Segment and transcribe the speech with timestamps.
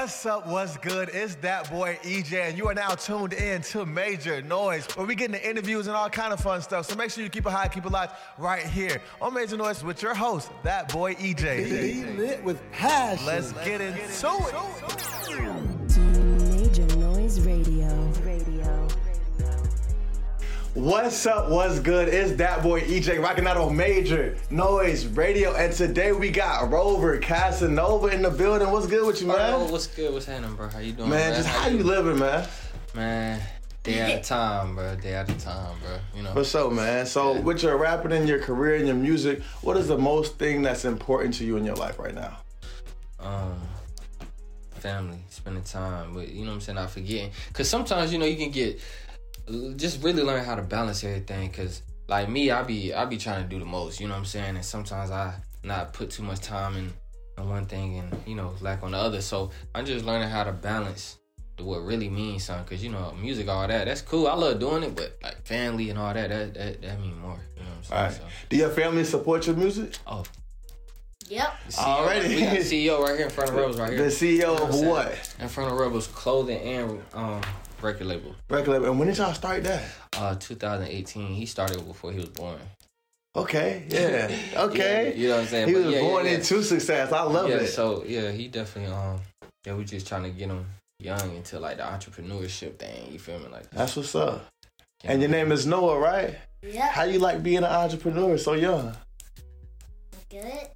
[0.00, 0.46] What's up?
[0.46, 1.10] What's good?
[1.12, 5.16] It's that boy EJ, and you are now tuned in to Major Noise, where we
[5.16, 6.86] get into interviews and all kind of fun stuff.
[6.86, 9.82] So make sure you keep it high, keep it live right here on Major Noise
[9.82, 11.68] with your host, that boy EJ.
[11.68, 13.26] Be lit with passion.
[13.26, 14.08] Let's get into it.
[14.08, 15.17] to
[20.78, 21.50] What's up?
[21.50, 22.06] What's good?
[22.08, 27.18] It's that boy EJ rocking out on Major Noise Radio, and today we got Rover
[27.18, 28.70] Casanova in the building.
[28.70, 29.54] What's good with you, man?
[29.54, 30.14] Oh, what's good?
[30.14, 30.68] What's happening, bro?
[30.68, 31.34] How you doing, man, man?
[31.34, 32.46] just how you living, man?
[32.94, 33.42] Man,
[33.82, 34.94] day at a time, bro.
[34.94, 35.98] Day at a time, bro.
[36.14, 36.32] You know.
[36.32, 37.06] For sure, man.
[37.06, 37.40] So, Yeah.
[37.40, 40.84] with your rapping and your career and your music, what is the most thing that's
[40.84, 42.38] important to you in your life right now?
[43.18, 43.60] um,
[44.78, 47.32] family, spending time with, you know what I'm saying, not forgetting.
[47.52, 48.78] Cause sometimes, you know, you can get,
[49.76, 51.50] just really learn how to balance everything.
[51.50, 54.20] Cause like me, I be, I be trying to do the most, you know what
[54.20, 54.56] I'm saying?
[54.56, 56.92] And sometimes I not put too much time in,
[57.36, 59.20] in one thing and, you know, lack on the other.
[59.20, 61.18] So I'm just learning how to balance
[61.56, 62.66] the what really means something.
[62.66, 64.26] Cause, you know, music, all that, that's cool.
[64.26, 67.38] I love doing it, but like family and all that, that, that, that mean more,
[67.56, 67.98] you know what I'm saying?
[67.98, 68.14] All right.
[68.14, 69.96] So, Do your family support your music?
[70.06, 70.24] oh.
[71.28, 71.54] Yep.
[71.66, 72.28] the CEO, Already.
[72.34, 74.02] We got the CEO right here in front of Rebels right here.
[74.04, 74.08] The.
[74.08, 75.34] CEO You know of what?
[75.38, 77.42] In front of Rebels clothing and um
[77.82, 78.34] record label.
[78.50, 78.86] Record label.
[78.86, 79.82] And when did y'all start that?
[80.16, 81.34] Uh 2018.
[81.34, 82.58] He started before he was born.
[83.36, 84.30] Okay, yeah,
[84.64, 85.12] okay.
[85.14, 85.68] Yeah, you know what I'm saying?
[85.68, 86.32] He But was yeah, yeah, born yeah.
[86.32, 87.12] into success.
[87.12, 87.68] I love yeah, it.
[87.68, 89.20] so yeah, he definitely um
[89.66, 90.66] yeah, we just trying to get him
[90.98, 93.46] young into like the entrepreneurship thing, you feel me?
[93.48, 94.46] Like That's what's up.
[95.04, 96.34] And your name is Noah, right?
[96.62, 96.88] Yeah.
[96.88, 98.96] How you like being an entrepreneur so young?
[100.28, 100.68] Good.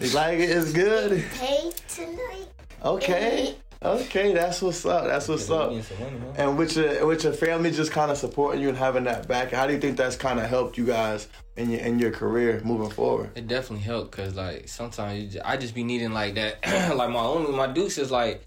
[0.00, 0.50] You like it?
[0.50, 1.24] It's good.
[1.34, 2.46] Pay tonight.
[2.84, 4.32] Okay, okay.
[4.34, 5.04] That's what's up.
[5.04, 5.70] That's what's up.
[5.70, 6.34] we getting some money, man.
[6.36, 9.50] And with your with your family just kind of supporting you and having that back,
[9.52, 12.60] how do you think that's kind of helped you guys in your in your career
[12.64, 13.30] moving forward?
[13.34, 16.58] It definitely helped because like sometimes you just, I just be needing like that.
[16.96, 18.46] like my only my deuce is like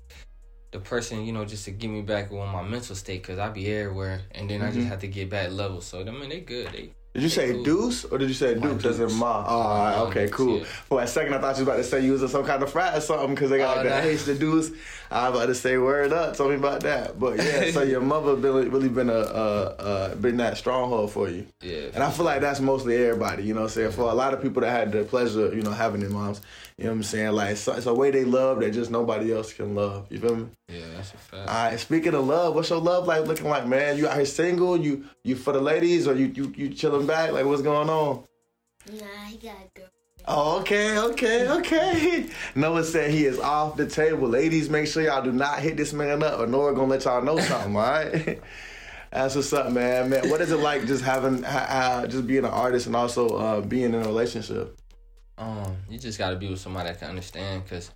[0.71, 3.49] the person you know just to get me back on my mental state because I
[3.49, 4.73] be everywhere and then I Mm-hmm.
[4.75, 5.79] just have to get back level.
[5.81, 6.71] So I mean they good.
[6.73, 7.63] They Did you say.
[7.63, 9.19] Deuce or did you say My Dukes as in Dukes.
[9.19, 9.43] Ma?
[9.47, 10.59] Oh, all right, okay, cool.
[10.59, 10.63] yeah.
[10.65, 12.61] For a second, I thought you was about to say you was in some kind
[12.61, 14.07] of frat or something because they got Oh, like the nah.
[14.07, 14.69] H, the Deuce.
[15.09, 16.37] I was about to say word up.
[16.37, 17.19] Tell me about that.
[17.19, 21.27] But yeah, so your mother really, really been a uh, uh, been that stronghold for
[21.27, 21.47] you.
[21.61, 21.87] yeah.
[21.95, 23.91] And I feel like that's mostly everybody, you know what I'm saying?
[23.93, 26.41] For a lot of people that had the pleasure, you know, having their moms,
[26.77, 27.31] you know what I'm saying?
[27.31, 30.05] Like, it's, it's a way they love that just nobody else can love.
[30.11, 30.47] You feel me?
[30.69, 31.49] yeah, that's a fact.
[31.49, 33.97] All right, speaking of love, what's your love life looking like, man?
[33.97, 34.77] You out here single?
[34.77, 37.31] You you for the ladies or you you, you chilling back?
[37.31, 38.23] Like, what's going on?
[38.91, 39.87] Nah, he got a girl.
[40.29, 42.29] Oh, okay, okay, okay.
[42.55, 44.27] Noah said he is off the table.
[44.27, 47.21] Ladies, make sure y'all do not hit this man up or Noah gonna let y'all
[47.23, 48.41] know something, all right?
[49.11, 50.09] That's what's up, man.
[50.09, 53.61] Man, what is it like just having, uh, just being an artist and also uh,
[53.61, 54.77] being in a relationship?
[55.37, 57.91] Um, you just gotta be with somebody that can understand because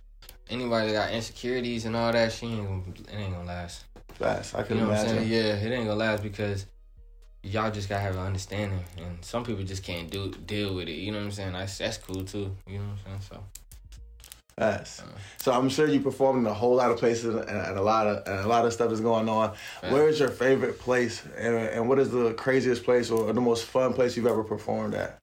[0.48, 3.84] anybody that got insecurities and all that, she ain't gonna, it ain't gonna last.
[4.14, 5.28] Fast, I can You know what I'm imagine.
[5.28, 5.32] saying?
[5.32, 6.66] Yeah, it ain't gonna last because
[7.42, 10.92] y'all just gotta have an understanding, and some people just can't do deal with it.
[10.92, 11.52] You know what I'm saying?
[11.52, 12.54] That's that's cool too.
[12.66, 13.20] You know what I'm saying?
[13.30, 13.44] So
[14.56, 15.02] Fast.
[15.38, 18.06] So I'm sure you performed in a whole lot of places and, and a lot
[18.06, 19.54] of and a lot of stuff is going on.
[19.88, 23.64] Where is your favorite place, and, and what is the craziest place or the most
[23.64, 25.18] fun place you've ever performed at?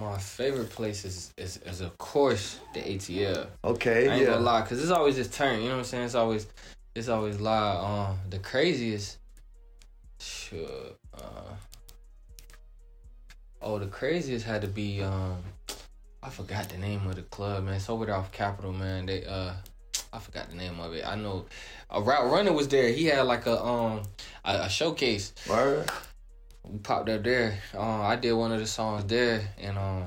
[0.00, 3.46] my favorite place is is, is of course the ATL.
[3.64, 4.28] Okay, I ain't yeah.
[4.28, 5.60] gonna lie, cause it's always just turn.
[5.60, 6.04] You know what I'm saying?
[6.04, 6.46] It's always
[6.94, 8.08] it's always lie.
[8.10, 9.18] Um, the craziest.
[10.24, 10.92] Sure.
[11.14, 11.52] Uh,
[13.62, 15.42] oh, the craziest had to be um,
[16.22, 17.74] I forgot the name of the club, man.
[17.74, 19.06] It's over there off Capitol, man.
[19.06, 19.52] They uh,
[20.12, 21.06] I forgot the name of it.
[21.06, 21.44] I know,
[21.90, 22.88] a route runner was there.
[22.90, 24.02] He had like a um,
[24.44, 25.32] a, a showcase.
[25.48, 25.90] Word?
[26.66, 27.58] We popped up there.
[27.76, 30.04] Um, I did one of the songs there, and um,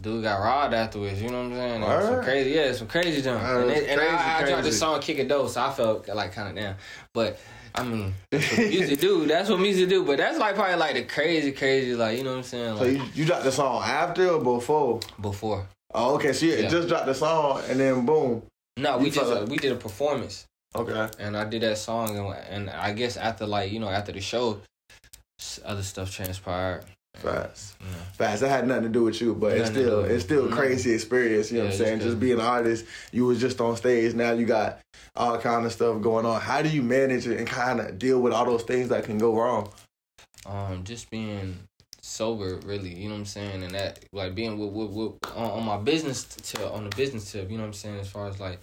[0.00, 1.20] dude got robbed afterwards.
[1.20, 1.80] You know what I'm saying?
[1.80, 3.42] Was some crazy, yeah, some crazy jump.
[3.42, 5.72] Uh, and it- and crazy, I, I dropped the song "Kick It Dope," so I
[5.72, 6.76] felt like kind of down.
[7.12, 7.40] But
[7.74, 9.26] I mean, that's what music do.
[9.26, 10.04] That's what music do.
[10.04, 12.76] But that's like probably like the crazy, crazy, like you know what I'm saying?
[12.78, 15.00] So you, you dropped the song after or before?
[15.20, 15.66] before.
[15.94, 16.32] Oh, okay.
[16.32, 16.68] So you Yeah.
[16.68, 18.42] just dropped the song and then boom.
[18.76, 21.08] No, we just like- we did a performance, Okay.
[21.18, 24.20] and I did that song, and, and I guess after like you know after the
[24.20, 24.60] show,
[25.64, 26.84] other stuff transpired.
[27.14, 27.76] Fast.
[27.80, 27.86] Yeah.
[28.12, 28.40] Fast.
[28.42, 31.50] That had nothing to do with you, but it's still it's still a crazy experience.
[31.50, 32.00] You know Yeah, what I'm saying?
[32.00, 34.14] Just being an artist, you was just on stage.
[34.14, 34.78] Now you got
[35.16, 36.40] all kind of stuff going on.
[36.40, 39.18] How do you manage it and kind of deal with all those things that can
[39.18, 39.70] go wrong?
[40.46, 41.58] um just being
[42.00, 45.50] sober really you know what i'm saying and that like being with, with, with on,
[45.50, 48.28] on my business tip on the business tip you know what i'm saying as far
[48.28, 48.60] as like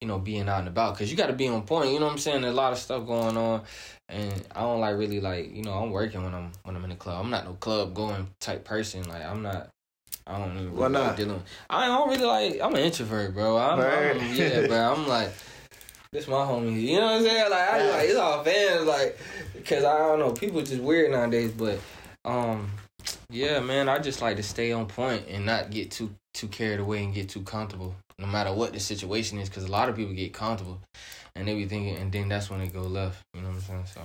[0.00, 2.06] you know being out and about because you got to be on point you know
[2.06, 3.62] what i'm saying there's a lot of stuff going on
[4.08, 6.90] and i don't like really like you know i'm working when i'm when i'm in
[6.90, 9.68] the club i'm not no club going type person like i'm not
[10.28, 11.16] I don't even Why not?
[11.16, 11.40] dealing.
[11.70, 12.60] I don't really like.
[12.60, 13.58] I'm an introvert, bro.
[13.58, 14.76] I'm, I'm yeah, bro.
[14.96, 15.30] I'm like,
[16.10, 16.82] this my homie.
[16.82, 17.50] You know what I'm saying?
[17.50, 19.18] Like I like it's all fans, like
[19.54, 21.52] because I don't know, people just weird nowadays.
[21.52, 21.78] But
[22.26, 22.70] um,
[23.30, 26.80] yeah, man, I just like to stay on point and not get too too carried
[26.80, 29.48] away and get too comfortable, no matter what the situation is.
[29.48, 30.80] Because a lot of people get comfortable
[31.34, 33.22] and they be thinking, and then that's when they go left.
[33.34, 33.84] You know what I'm saying?
[33.86, 34.02] So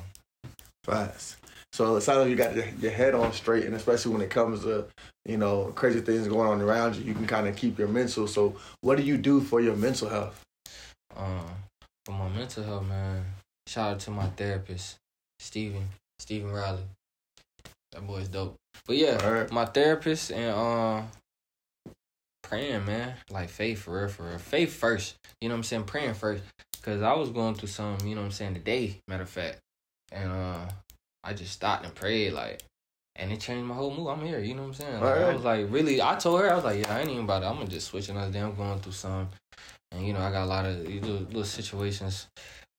[0.84, 1.38] Facts.
[1.74, 4.30] So it sounds like you got your, your head on straight, and especially when it
[4.30, 4.86] comes to
[5.26, 8.28] you know crazy things going on around you, you can kind of keep your mental.
[8.28, 10.44] So what do you do for your mental health?
[11.16, 11.46] um,
[12.06, 13.26] for my mental health, man,
[13.68, 14.98] shout out to my therapist,
[15.40, 15.88] Steven,
[16.20, 16.84] Steven Riley.
[17.92, 18.56] That boy's dope.
[18.86, 21.04] But yeah, my therapist and uh
[22.44, 23.16] praying, man.
[23.30, 24.38] Like faith for real, for real.
[24.38, 25.16] Faith first.
[25.40, 25.84] You know what I'm saying?
[25.84, 26.44] Praying first.
[26.82, 29.60] Cause I was going through some, you know what I'm saying, today, matter of fact.
[30.12, 30.70] And uh
[31.24, 32.62] I just stopped and prayed, like
[33.16, 34.08] and it changed my whole mood.
[34.08, 35.02] I'm here, you know what I'm saying?
[35.02, 37.26] Like, I was like, really, I told her, I was like, yeah, I ain't even
[37.26, 37.46] about it.
[37.46, 38.40] I'm gonna just switch another day.
[38.40, 39.30] I'm going through some,
[39.92, 42.28] and you know, I got a lot of little, little situations,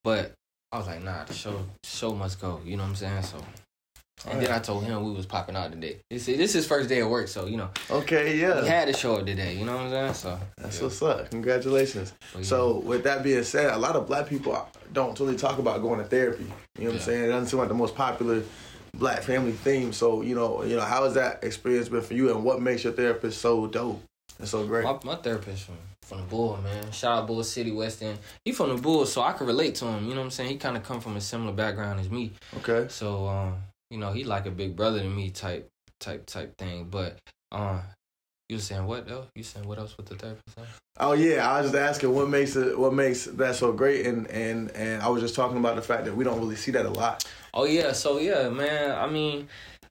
[0.02, 0.32] but
[0.72, 2.60] I was like, nah, the show, show must go.
[2.64, 3.22] You know what I'm saying?
[3.22, 3.44] So,
[4.30, 5.98] and then I told him we was popping out today.
[6.08, 8.62] This is this is his first day of work, so you know, Okay, yeah.
[8.62, 9.56] he had to show up today.
[9.56, 10.14] You know what I'm saying?
[10.14, 10.82] So that's yeah.
[10.84, 11.30] what's up.
[11.30, 12.12] Congratulations.
[12.32, 12.44] But, yeah.
[12.44, 15.98] So with that being said, a lot of black people don't really talk about going
[15.98, 16.44] to therapy.
[16.78, 17.24] You know what I'm saying?
[17.24, 18.42] It doesn't seem like the most popular
[18.94, 19.92] black family theme.
[19.92, 22.84] So you know, you know, how has that experience been for you, and what makes
[22.84, 24.02] your therapist so dope
[24.38, 24.84] and so great?
[24.84, 26.90] My, my therapist from from the Bull, man.
[26.92, 28.18] Shout out Bull City, West End.
[28.44, 30.04] He from the Bull, so I can relate to him.
[30.04, 30.50] You know what I'm saying?
[30.50, 32.32] He kind of come from a similar background as me.
[32.58, 32.86] Okay.
[32.88, 33.54] So um,
[33.92, 35.68] you know, he like a big brother to me type
[36.00, 36.88] type type thing.
[36.90, 37.18] But
[37.52, 37.82] uh,
[38.48, 39.26] you was saying what though?
[39.34, 40.56] You saying what else with the therapist?
[40.98, 44.26] Oh yeah, I was just asking what makes it what makes that so great, and
[44.28, 46.86] and and I was just talking about the fact that we don't really see that
[46.86, 47.24] a lot.
[47.52, 48.92] Oh yeah, so yeah, man.
[48.92, 49.48] I mean,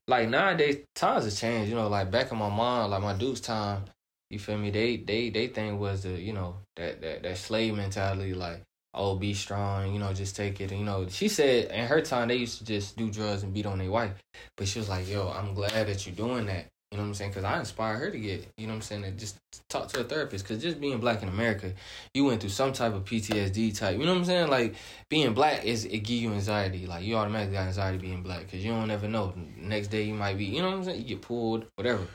[0.08, 1.70] like nowadays times have changed.
[1.70, 3.84] You know, like back in my mom, like my dude's time.
[4.32, 4.72] You feel me?
[4.72, 9.16] They they they thing was the you know that that that slave mentality, like oh
[9.16, 10.72] be strong, you know, just take it.
[10.72, 13.66] You know, she said in her time they used to just do drugs and beat
[13.66, 14.14] on their wife,
[14.58, 16.68] but she was like, yo, I'm glad that you're doing that.
[16.92, 17.32] You know what I'm saying?
[17.32, 19.38] Because I inspired her to get, you know what I'm saying, to just
[19.70, 20.44] talk to a therapist.
[20.44, 21.74] Because just being black in America,
[22.14, 23.98] you went through some type of PTSD type.
[23.98, 24.50] You know what I'm saying?
[24.50, 24.76] Like
[25.10, 26.88] being black is it give you anxiety.
[26.88, 29.34] Like you automatically got anxiety being black because you don't ever know.
[29.56, 30.98] Next day you might be, you know what I'm saying?
[30.98, 32.06] You get pulled, whatever.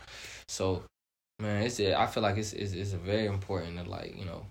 [0.47, 0.83] So,
[1.39, 4.45] man, it's I feel like it's it's, it's very important to like you know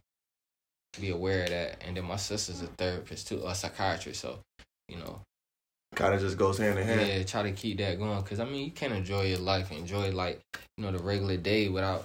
[1.02, 1.82] be aware of that.
[1.86, 4.22] And then my sister's a therapist too, a psychiatrist.
[4.22, 4.40] So,
[4.88, 5.20] you know,
[5.96, 7.08] Kind of just goes hand in hand.
[7.08, 8.22] yeah, try to keep that going.
[8.24, 10.42] Cause I mean, you can't enjoy your life, enjoy like
[10.78, 12.04] you know the regular day without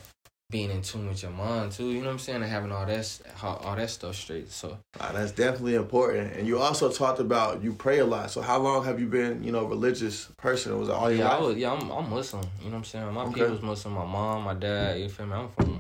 [0.49, 1.91] being in tune with your mind too.
[1.91, 2.43] You know what I'm saying?
[2.43, 4.51] And having all that all that stuff straight.
[4.53, 6.35] So Ah, that's definitely important.
[6.37, 8.31] And you also talked about you pray a lot.
[8.31, 10.79] So how long have you been, you know, religious person?
[10.79, 12.45] Was it all your yeah, I was, yeah, I'm I'm Muslim.
[12.61, 13.13] You know what I'm saying?
[13.13, 13.41] My Okay.
[13.41, 13.95] people's Muslim.
[13.95, 15.01] My mom, my dad.
[15.01, 15.35] You feel me?
[15.35, 15.80] I'm from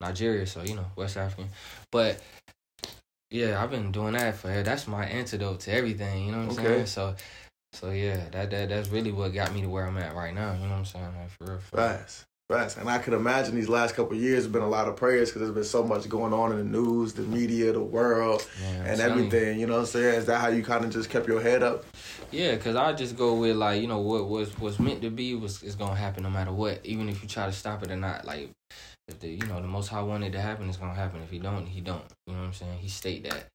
[0.00, 1.50] Nigeria, so you know West African.
[1.90, 2.20] But
[3.30, 6.26] yeah, I've been doing that for that's my antidote to everything.
[6.26, 6.74] You know what I'm Okay.
[6.74, 6.86] saying?
[6.86, 7.14] So.
[7.72, 10.54] So yeah, that, that that's really what got me to where I'm at right now.
[10.54, 11.04] You know what I'm saying?
[11.04, 11.58] Like, for real.
[11.58, 12.78] For fast.
[12.78, 15.28] And I could imagine these last couple of years have been a lot of prayers
[15.28, 18.86] because there's been so much going on in the news, the media, the world, Man,
[18.86, 19.24] and telling you.
[19.26, 19.60] everything.
[19.60, 20.14] You know what I'm saying?
[20.14, 21.84] Is that how you kind of just kept your head up?
[22.30, 25.34] Yeah, cause I just go with like you know what was was meant to be
[25.34, 27.96] was is gonna happen no matter what, even if you try to stop it or
[27.96, 28.24] not.
[28.24, 28.50] Like
[29.08, 31.22] if the you know the Most High wanted to happen, it's gonna happen.
[31.22, 32.02] If he don't, he don't.
[32.26, 32.78] You know what I'm saying?
[32.78, 33.46] He state that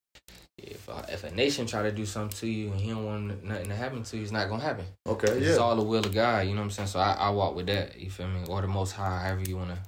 [0.57, 3.43] if uh, if a nation try to do something to you and he don't want
[3.43, 4.85] nothing to happen to you, it's not gonna happen.
[5.07, 5.49] Okay, yeah.
[5.49, 6.47] It's all the will of God.
[6.47, 6.87] You know what I'm saying?
[6.87, 7.99] So I, I walk with that.
[7.99, 8.41] You feel me?
[8.47, 9.79] Or the Most High, however you wanna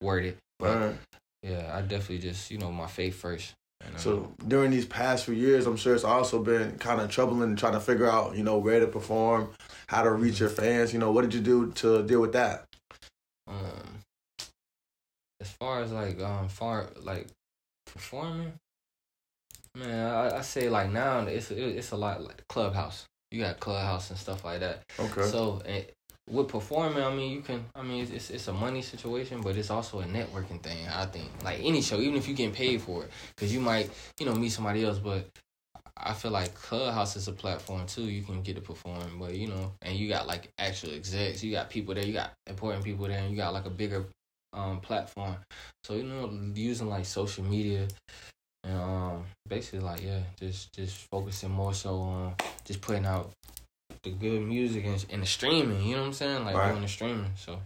[0.00, 0.38] word it.
[0.58, 0.96] But Alright.
[1.42, 3.52] yeah, I definitely just you know my faith first.
[3.84, 7.10] And, uh, So during these past few years, I'm sure it's also been kind of
[7.10, 9.50] troubling trying to figure out, you know, where to perform,
[9.88, 10.92] how to reach your fans.
[10.92, 12.64] You know, what did you do to deal with that?
[13.48, 14.01] um
[15.62, 17.28] far as like um far like
[17.86, 18.52] performing
[19.76, 24.10] man i, I say like now it's it's a lot like clubhouse you got clubhouse
[24.10, 25.22] and stuff like that Okay.
[25.22, 25.86] so and
[26.28, 29.56] with performing i mean you can i mean it's, it's it's a money situation but
[29.56, 32.82] it's also a networking thing i think like any show even if you're getting paid
[32.82, 33.88] for it because you might
[34.18, 35.28] you know meet somebody else but
[35.96, 38.02] I feel like Clubhouse is a platform too.
[38.02, 41.44] You can get to perform, but you know, and you got like actual execs.
[41.44, 42.04] You got people there.
[42.04, 44.04] You got important people there, and you got like a bigger
[44.52, 45.36] um platform.
[45.84, 47.88] So you know, using like social media
[48.64, 53.30] and um basically like yeah, just just focusing more so on just putting out
[54.02, 55.82] the good music and, and the streaming.
[55.84, 56.44] You know what I'm saying?
[56.44, 56.70] Like Right.
[56.70, 57.32] doing the streaming.
[57.36, 57.60] So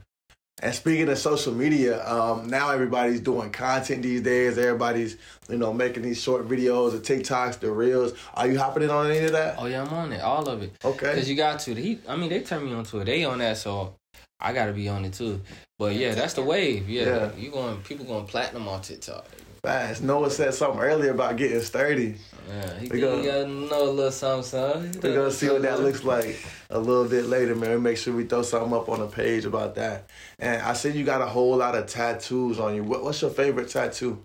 [0.62, 4.56] And speaking of social media, um, now everybody's doing content these days.
[4.56, 5.16] Everybody's,
[5.50, 8.14] you know, making these short videos, the TikToks, the reels.
[8.34, 9.56] Are you hopping in on any of that?
[9.58, 10.72] oh yeah, I'm on it, all of it.
[10.84, 11.14] Okay.
[11.14, 11.74] Cause you got to.
[11.74, 13.04] He, I mean, they turned me on to it.
[13.04, 13.94] They on that, so
[14.40, 15.40] I got to be on it too.
[15.78, 16.88] But yeah, that's the wave.
[16.88, 17.34] Yeah, Yeah.
[17.36, 19.26] you going people going platinum on TikTok.
[19.62, 20.02] Fast.
[20.02, 22.14] Noah said something earlier about getting sturdy.
[22.48, 24.92] Yeah, he, we gonna, got know a little something, son.
[25.02, 26.36] We're gonna see what that looks like
[26.70, 27.82] a little bit later, man.
[27.82, 30.08] Make sure we throw something up on the page about that.
[30.38, 32.84] And I see you got a whole lot of tattoos on you.
[32.84, 34.22] What, what's your favorite tattoo?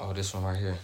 [0.00, 0.76] Oh, this one right here.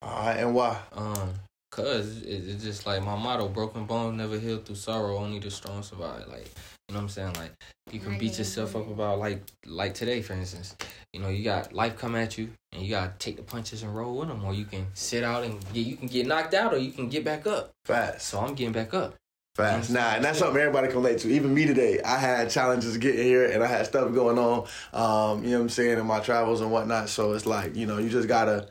[0.00, 0.78] All right, and why?
[0.92, 1.34] Um,
[1.70, 5.82] cause it's just like my motto: broken bones never heal through sorrow, only the strong
[5.82, 6.26] survive.
[6.28, 6.50] Like,
[6.88, 7.34] you know what I'm saying?
[7.34, 7.52] Like,
[7.90, 10.76] you can beat yourself up about like like today, for instance.
[11.12, 13.94] You know, you got life come at you, and you gotta take the punches and
[13.94, 16.72] roll with them, or you can sit out and get, you can get knocked out,
[16.72, 17.70] or you can get back up.
[17.84, 18.26] Fast.
[18.26, 19.14] So I'm getting back up.
[19.58, 19.90] Fast.
[19.90, 21.30] Nah, and that's something everybody can relate to.
[21.30, 25.42] Even me today, I had challenges getting here and I had stuff going on, um,
[25.42, 27.08] you know what I'm saying, in my travels and whatnot.
[27.08, 28.68] So it's like, you know, you just gotta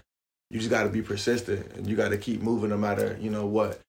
[0.49, 3.81] you just gotta be persistent and you gotta keep moving no matter, you know, what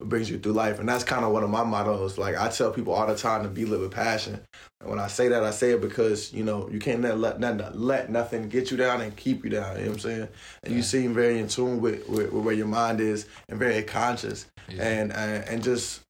[0.00, 0.78] brings you through life.
[0.78, 2.18] And that's kind of one of my mottos.
[2.18, 4.40] Like I tell people all the time to be live with passion.
[4.80, 7.40] And when I say that, I say it because, you know, you can't let let,
[7.40, 9.76] let, let nothing get you down and keep you down.
[9.76, 10.28] You know what I'm saying?
[10.64, 13.82] And you seem very in tune with, with, with where your mind is and very
[13.82, 14.46] conscious.
[14.68, 14.86] Yeah.
[14.86, 16.00] And, and and just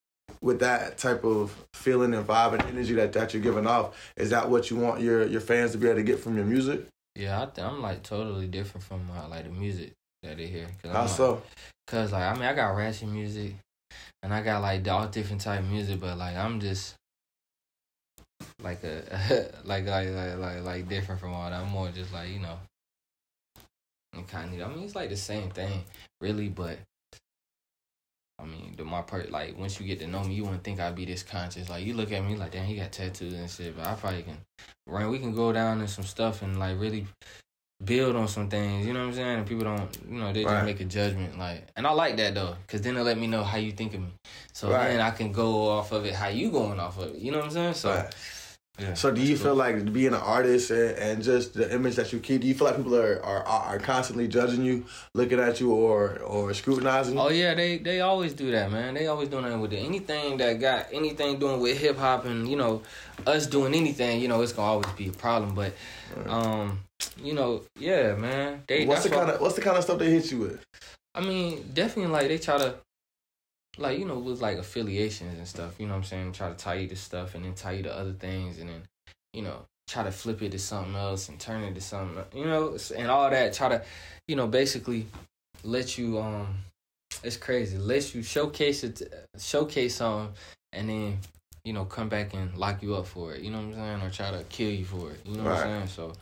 [0.40, 4.30] with that type of feeling and vibe and energy that, that you're giving off, is
[4.30, 6.86] that what you want your, your fans to be able to get from your music?
[7.16, 9.92] Yeah, I th- I'm like totally different from uh, like the music
[10.22, 10.66] that they hear.
[10.82, 11.42] Cause I'm How like- so?
[11.86, 13.54] Cause like I mean I got ratchet music,
[14.22, 16.94] and I got like all different type of music, but like I'm just
[18.62, 21.60] like a like like like like like different from all that.
[21.62, 22.58] I'm more just like you know,
[24.12, 25.84] and kind of I mean it's like the same thing
[26.20, 26.78] really, but
[28.38, 30.78] I mean the my part like once you get to know me, you wouldn't think
[30.80, 31.68] I'd be this conscious.
[31.68, 34.22] Like you look at me like damn he got tattoos and shit, but I probably
[34.22, 34.36] can.
[34.86, 37.06] Right, we can go down in some stuff and like really
[37.84, 39.38] build on some things, you know what I'm saying?
[39.38, 40.64] And people don't, you know, they just Right.
[40.64, 41.38] make a judgment.
[41.38, 43.94] Like, and I like that though, because then they let me know how you think
[43.94, 44.12] of me.
[44.52, 44.88] So Right.
[44.88, 47.20] then I can go off of it, how you going off of it.
[47.20, 47.74] You know what I'm saying?
[47.74, 48.14] So, Right.
[48.78, 48.92] Yeah.
[48.94, 49.58] So do you that's feel cool.
[49.58, 52.66] like being an artist and, and just the image that you keep, do you feel
[52.66, 57.20] like people are, are, are constantly judging you, looking at you or, or scrutinizing you?
[57.20, 58.94] Oh yeah, they they always do that, man.
[58.94, 59.78] They always doing that with it.
[59.78, 62.82] Anything that got anything doing with hip hop and you know
[63.26, 65.54] us doing anything, you know, it's gonna always be a problem.
[65.54, 65.72] But
[66.26, 66.80] um,
[67.16, 68.62] you know, yeah, man.
[68.68, 70.64] They what's the kind of what's the kind of stuff they hit you with?
[71.14, 72.74] I mean, definitely like they try to
[73.78, 76.32] like, you know, with like affiliations and stuff, you know what I'm saying?
[76.32, 78.82] Try to tie you to stuff and then tie you to other things and then,
[79.32, 82.44] you know, try to flip it to something else and turn it to something you
[82.46, 83.52] know, and all that.
[83.52, 83.82] Try to,
[84.28, 85.06] you know, basically
[85.64, 86.48] let you um
[87.22, 87.78] it's crazy.
[87.78, 89.02] Let you showcase it
[89.38, 90.34] showcase something
[90.72, 91.18] and then
[91.64, 93.42] you know, come back and lock you up for it.
[93.42, 94.02] You know what I'm saying?
[94.02, 95.20] Or try to kill you for it.
[95.26, 95.88] You know what I'm saying?
[95.88, 96.12] So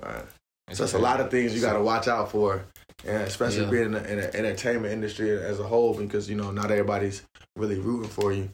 [0.00, 0.24] Right.
[0.68, 1.02] it's So it's a crazy.
[1.02, 2.64] lot of things you got to watch out for,
[3.06, 3.70] and especially Yeah.
[3.70, 7.22] being in the, in the entertainment industry as a whole, because you know not everybody's
[7.56, 8.50] really rooting for you.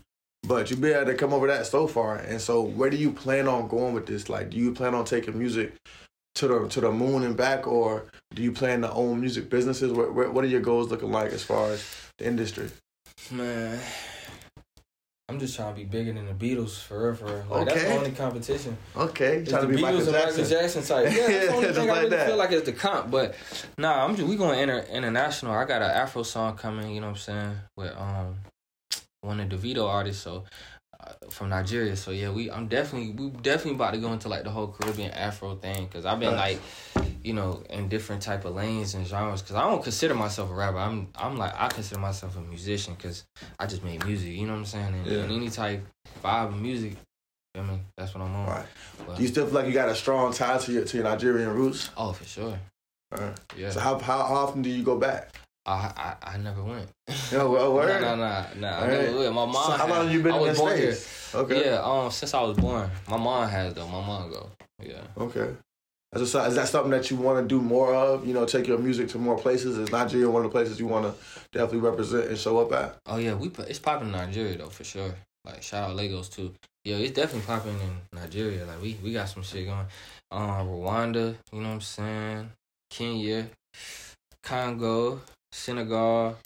[0.46, 3.10] But you be able to come over that so far, and so where do you
[3.12, 4.28] plan on going with this?
[4.28, 5.72] Like, do you plan on taking music
[6.34, 9.92] to the to the moon and back, or do you plan to own music businesses?
[9.92, 11.84] What, what are your goals looking like as far as
[12.18, 12.68] the industry?
[13.30, 13.78] Man,
[15.30, 17.24] I'm just trying to be bigger than the Beatles forever.
[17.24, 17.56] real, for real.
[17.64, 18.76] Like, That's the only competition.
[18.94, 20.42] Okay, It's trying the to be Beatles Michael and Jackson.
[20.42, 21.04] Michael Jackson type.
[21.14, 22.26] Yeah, that's the only thing I really that.
[22.26, 23.10] feel like is the comp.
[23.10, 23.34] But
[23.78, 25.52] nah, I'm just we going inter, international.
[25.54, 26.94] I got an Afro song coming.
[26.94, 28.34] You know what I'm saying with um
[29.22, 30.22] one of the Davido artists.
[30.22, 30.44] So.
[31.30, 34.50] From Nigeria, so yeah, we I'm definitely we definitely about to go into like the
[34.50, 36.60] whole Caribbean Afro thing because I've been like,
[37.22, 39.42] you know, in different type of lanes and genres.
[39.42, 40.78] Because I don't consider myself a rapper.
[40.78, 43.24] I'm I'm like I consider myself a musician because
[43.58, 44.28] I just make music.
[44.28, 44.94] You know what I'm saying?
[44.94, 45.18] And, Yeah.
[45.24, 45.84] and any type
[46.22, 46.96] vibe of music,
[47.56, 48.46] I mean that's what I'm on.
[48.46, 48.66] Right.
[49.06, 51.04] But- Do you still feel like you got a strong tie to your to your
[51.04, 51.90] Nigerian roots?
[51.96, 52.58] Oh, for sure.
[53.14, 53.38] Alright.
[53.56, 53.70] Yeah.
[53.70, 55.34] So how how often do you go back?
[55.66, 56.88] I, I I never went.
[57.32, 58.00] No, well, word.
[58.02, 58.68] No, no, no, no.
[58.68, 59.34] I never went.
[59.34, 59.54] My mom.
[59.54, 60.92] So how long had- have you been I in was the born here.
[60.92, 61.34] States?
[61.34, 61.64] Okay.
[61.66, 61.80] Yeah.
[61.82, 62.10] Um.
[62.10, 63.86] Since I was born, my mom has though.
[63.88, 64.50] My mom go.
[64.82, 65.00] Yeah.
[65.16, 65.54] Okay.
[66.14, 68.26] Is that- is that something that you want to do more of?
[68.26, 69.78] You know, take your music to more places.
[69.78, 71.14] Is Nigeria one of the places you want to
[71.52, 72.96] definitely represent and show up at?
[73.06, 73.34] Oh yeah.
[73.34, 75.14] We it's popping in Nigeria though for sure.
[75.44, 76.54] Like shout out Lagos too.
[76.84, 78.64] Yeah, it's definitely popping in Nigeria.
[78.66, 79.86] Like we we got some shit going.
[80.30, 81.34] Um, Rwanda.
[81.52, 82.50] You know what I'm saying?
[82.90, 83.48] Kenya,
[84.42, 85.20] Congo,
[85.54, 86.36] Senegal.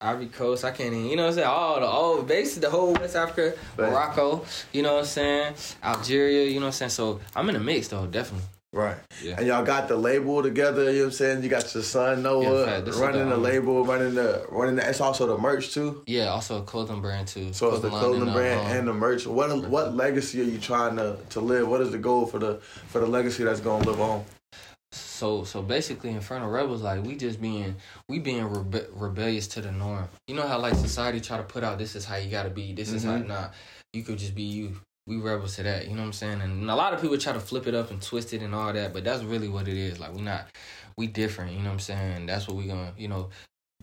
[0.00, 1.46] Ivory Coast, I can't even, you know what I'm saying?
[1.48, 3.90] All the, all, basically the whole West Africa, Right.
[3.90, 5.54] Morocco, you know what I'm saying?
[5.82, 6.90] Algeria, you know what I'm saying?
[6.90, 8.46] So I'm in a mix though, definitely.
[8.74, 8.96] Right.
[9.22, 9.36] Yeah.
[9.38, 10.90] And y'all got the label together.
[10.90, 11.42] You know what I'm saying?
[11.44, 14.74] You got your son Noah Yeah, fact, running the, the, um, label, running the running
[14.74, 14.88] the.
[14.88, 16.02] It's also the merch too.
[16.08, 17.52] Yeah, also a clothing brand too.
[17.52, 19.28] So it's the clothing uh, brand um, and the merch.
[19.28, 21.68] What what legacy are you trying to, to live?
[21.68, 22.56] What is the goal for the
[22.88, 24.24] for the legacy that's gonna live on?
[25.14, 27.76] So so basically, in front of rebels, like we just being
[28.08, 30.08] we being rebe- rebellious to the norm.
[30.26, 32.72] You know how like society try to put out this is how you gotta be.
[32.72, 33.28] This is how Mhm.
[33.28, 33.48] nah.
[33.92, 34.80] You could just be you.
[35.06, 35.86] we rebels to that.
[35.86, 36.40] You know what I'm saying?
[36.40, 38.72] And a lot of people try to flip it up and twist it and all
[38.72, 40.00] that, but that's really what it is.
[40.00, 40.46] Like we not
[40.96, 41.52] we different.
[41.52, 42.26] You know what I'm saying?
[42.26, 43.28] That's what we gonna you know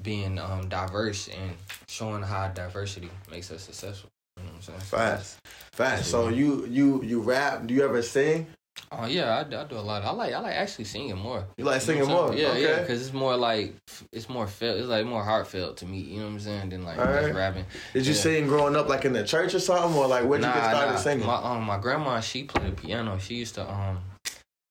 [0.01, 1.55] being um diverse and
[1.87, 4.09] showing how diversity makes us successful.
[4.35, 4.79] You know what I'm saying?
[4.79, 5.37] Fast,
[5.71, 6.09] fast.
[6.09, 7.67] So you you you rap?
[7.67, 8.47] Do you ever sing?
[8.93, 10.03] Oh yeah, I, do- I do a lot.
[10.03, 11.45] I like I like actually singing more.
[11.57, 12.33] You like You singing know more?
[12.35, 12.61] Yeah, okay.
[12.63, 13.73] yeah, because it's more like
[14.11, 14.77] it's more felt.
[14.79, 15.99] It's like more heartfelt to me.
[15.99, 16.69] You know what I'm saying?
[16.69, 17.23] Than like Alright.
[17.23, 17.65] just rapping.
[17.93, 18.19] Did you Yeah.
[18.19, 20.69] sing growing up like in the church or something, or like when would you get
[20.69, 21.25] started singing?
[21.25, 23.17] My um my grandma she played the piano.
[23.19, 23.99] She used to um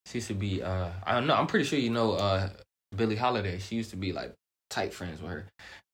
[0.06, 2.48] she used to be uh I don't know I'm pretty sure you know uh
[2.94, 3.58] Billie Holiday.
[3.58, 4.32] She used to be like
[4.70, 5.46] tight friends with her.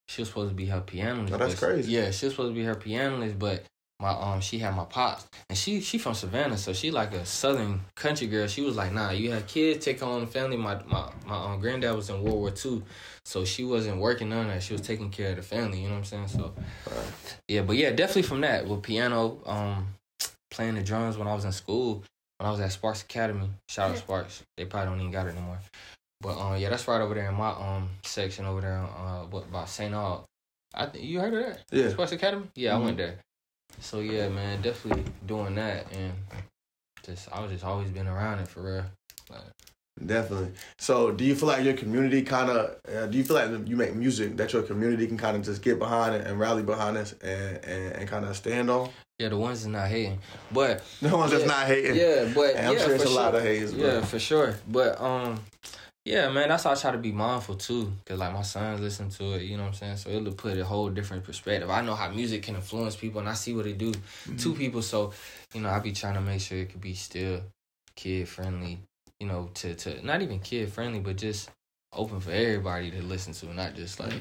[0.08, 1.32] She was supposed to be her pianist.
[1.32, 1.92] Oh, that's crazy.
[1.92, 3.64] Yeah, she was supposed to be her pianist, but
[3.98, 7.24] my um she had my pops and she she from Savannah, so she like a
[7.24, 8.46] southern country girl.
[8.46, 10.56] She was like, nah, you have kids, take on the family.
[10.56, 12.82] My my my um, granddad was in World War II,
[13.24, 14.62] so she wasn't working on that.
[14.62, 15.78] She was taking care of the family.
[15.80, 16.28] You know what I'm saying?
[16.28, 16.52] So
[17.48, 19.88] yeah, but yeah, definitely from that with piano, um,
[20.50, 22.04] playing the drums when I was in school,
[22.38, 23.48] when I was at Sparks Academy.
[23.68, 24.42] Shout out Sparks.
[24.56, 25.58] They probably don't even got it anymore.
[26.20, 28.78] But um, yeah, that's right over there in my um section over there.
[28.78, 29.94] Uh, what about St.
[29.94, 30.24] Aug?
[30.74, 31.62] I th- you heard of that?
[31.70, 31.88] Yeah.
[31.90, 32.46] Sparks Academy.
[32.54, 32.84] Yeah, I Mhm.
[32.84, 33.18] went there.
[33.80, 36.12] So yeah, man, definitely doing that, and
[37.04, 38.84] just I was just always been around it for real.
[39.30, 39.40] Like,
[40.04, 40.50] Definitely.
[40.78, 42.76] So, do you feel like your community kind of?
[42.86, 45.62] Uh, do you feel like you make music that your community can kind of just
[45.62, 48.90] get behind it and rally behind us and and, and kind of stand on?
[49.18, 50.18] yeah, the ones that's not hating,
[50.52, 51.96] but The ones that's not hating.
[51.96, 53.40] Yeah, but And I'm yeah, sure it's a lot sure.
[53.40, 53.72] of haters.
[53.72, 54.56] Yeah, for sure.
[54.68, 55.40] But um,
[56.06, 59.10] yeah, man, that's how I try to be mindful too, cause like my sons listen
[59.10, 59.42] to it.
[59.42, 59.96] You know what I'm saying?
[59.96, 61.68] So it'll put a whole different perspective.
[61.68, 64.36] I know how music can influence people, and I see what it do Mm-hmm.
[64.36, 64.82] to people.
[64.82, 65.12] So
[65.52, 67.40] you know, I be trying to make sure it could be still
[67.96, 68.78] kid friendly.
[69.18, 71.50] You know, to to not even kid friendly, but just
[71.92, 74.12] open for everybody to listen to, not just like.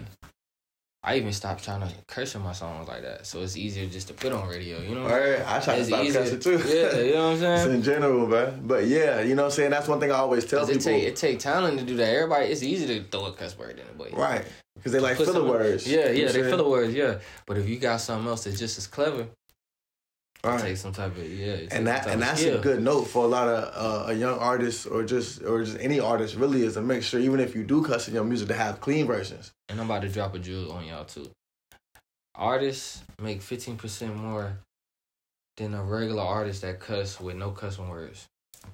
[1.07, 4.07] I even stopped trying to curse in my songs like that, so it's easier just
[4.07, 4.81] to put on radio.
[4.81, 6.21] You know, All right, I try to stop easier.
[6.21, 6.57] cussing too.
[6.67, 7.57] Yeah, you know what I'm saying?
[7.59, 8.61] It's in general, man.
[8.65, 9.69] But yeah, you know what I'm saying.
[9.69, 10.85] That's one thing I always tell Cause it people.
[10.85, 12.09] take it take talent to do that.
[12.09, 14.43] Everybody, it's easy to throw a cuss word in it, but right,
[14.73, 15.87] because they like filler words.
[15.87, 17.19] Yeah, yeah, they filler words, yeah.
[17.45, 19.27] But if you got something else that's just as clever,
[20.45, 20.61] Right.
[20.61, 21.67] take some type of yeah.
[21.71, 22.59] and that and that's skill.
[22.59, 25.77] a good note for a lot of uh, a young artists or just or just
[25.79, 28.47] any artist really is to make sure even if you do cuss in your music
[28.49, 29.51] to have clean versions.
[29.69, 31.29] And I'm about to drop a jewel on y'all too.
[32.35, 34.57] Artists make fifteen percent more
[35.57, 38.27] than a regular artist that cuss with no cussing words.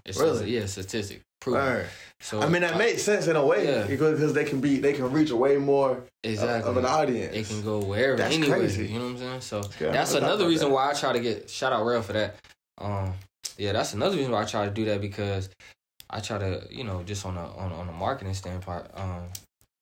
[0.06, 0.58] It's Really?
[0.58, 1.22] yeah, statistic.
[1.42, 1.78] Proven.
[1.78, 1.86] Right.
[2.22, 3.88] So I mean that uh, makes sense in a way Yeah.
[3.88, 7.36] because because they can be they can reach way more exactly of an audience.
[7.36, 8.60] It can go wherever, That's anywhere.
[8.60, 8.86] crazy.
[8.88, 9.42] You know what I'm saying?
[9.42, 10.74] So Yeah, that's another reason that.
[10.76, 12.36] why I try to get shout out Rail for that.
[12.78, 13.14] Um,
[13.58, 15.50] yeah, that's another reason why I try to do that because
[16.10, 19.24] I try to, you know, just on a on on a marketing standpoint, um,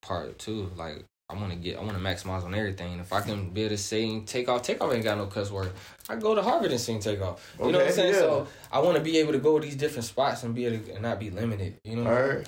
[0.02, 0.72] part too.
[0.78, 3.00] Like I want to get, I want to maximize on everything.
[3.00, 5.52] If I can be able to say take off, take off ain't got no cuss
[5.52, 5.72] word.
[6.10, 7.56] I go to Harvard and sing Takeoff.
[7.60, 8.14] You know what I'm saying?
[8.16, 8.20] yeah.
[8.20, 10.84] So I want to be able to go to these different spots and be able
[10.84, 11.78] to and not be limited.
[11.84, 12.10] You know?
[12.10, 12.48] All right.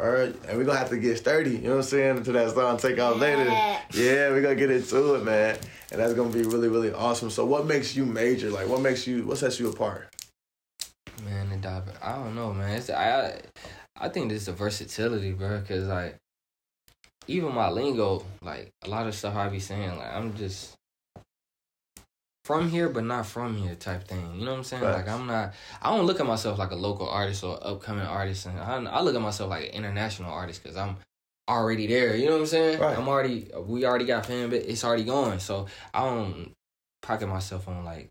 [0.00, 2.32] All right, and we're gonna have to get sturdy, you know what I'm saying, to
[2.32, 3.44] that song take off later.
[3.44, 3.80] Yeah.
[3.92, 5.58] Yeah, we're gonna get into it, man.
[5.92, 7.28] And that's gonna be really, really awesome.
[7.28, 8.48] So what makes you major?
[8.50, 10.08] Like what makes you what sets you apart?
[11.24, 11.84] Man, the dive.
[12.02, 12.78] I don't know, man.
[12.78, 13.42] It's I,
[13.94, 15.60] I think this is the versatility, bro.
[15.68, 16.16] Cause like,
[17.26, 20.78] even my lingo, like a lot of stuff I be saying, like I'm just
[22.44, 24.34] from here, but not from here type thing.
[24.34, 24.82] You know what I'm saying?
[24.82, 25.54] Like I'm not.
[25.82, 29.02] I don't look at myself like a local artist or upcoming artist, and I, I
[29.02, 30.96] look at myself like an international artist because I'm
[31.48, 32.16] already there.
[32.16, 32.80] You know what I'm saying?
[32.80, 32.96] Right.
[32.96, 33.50] I'm already.
[33.66, 35.40] We already got fan, but it's already going.
[35.40, 36.52] So I don't
[37.02, 38.10] pocket myself on like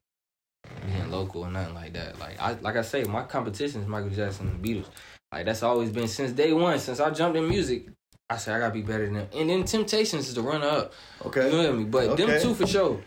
[0.86, 2.20] being local or nothing like that.
[2.20, 4.88] Like I like I say, my competition is Michael Jackson and the Beatles.
[5.32, 7.88] Like that's always been since day one, since I jumped in music.
[8.30, 9.28] I said I gotta be better than them.
[9.34, 10.94] And then Temptations is the runner up.
[11.26, 11.46] Okay.
[11.46, 11.90] You know what I mean?
[11.92, 13.02] But them two for sure.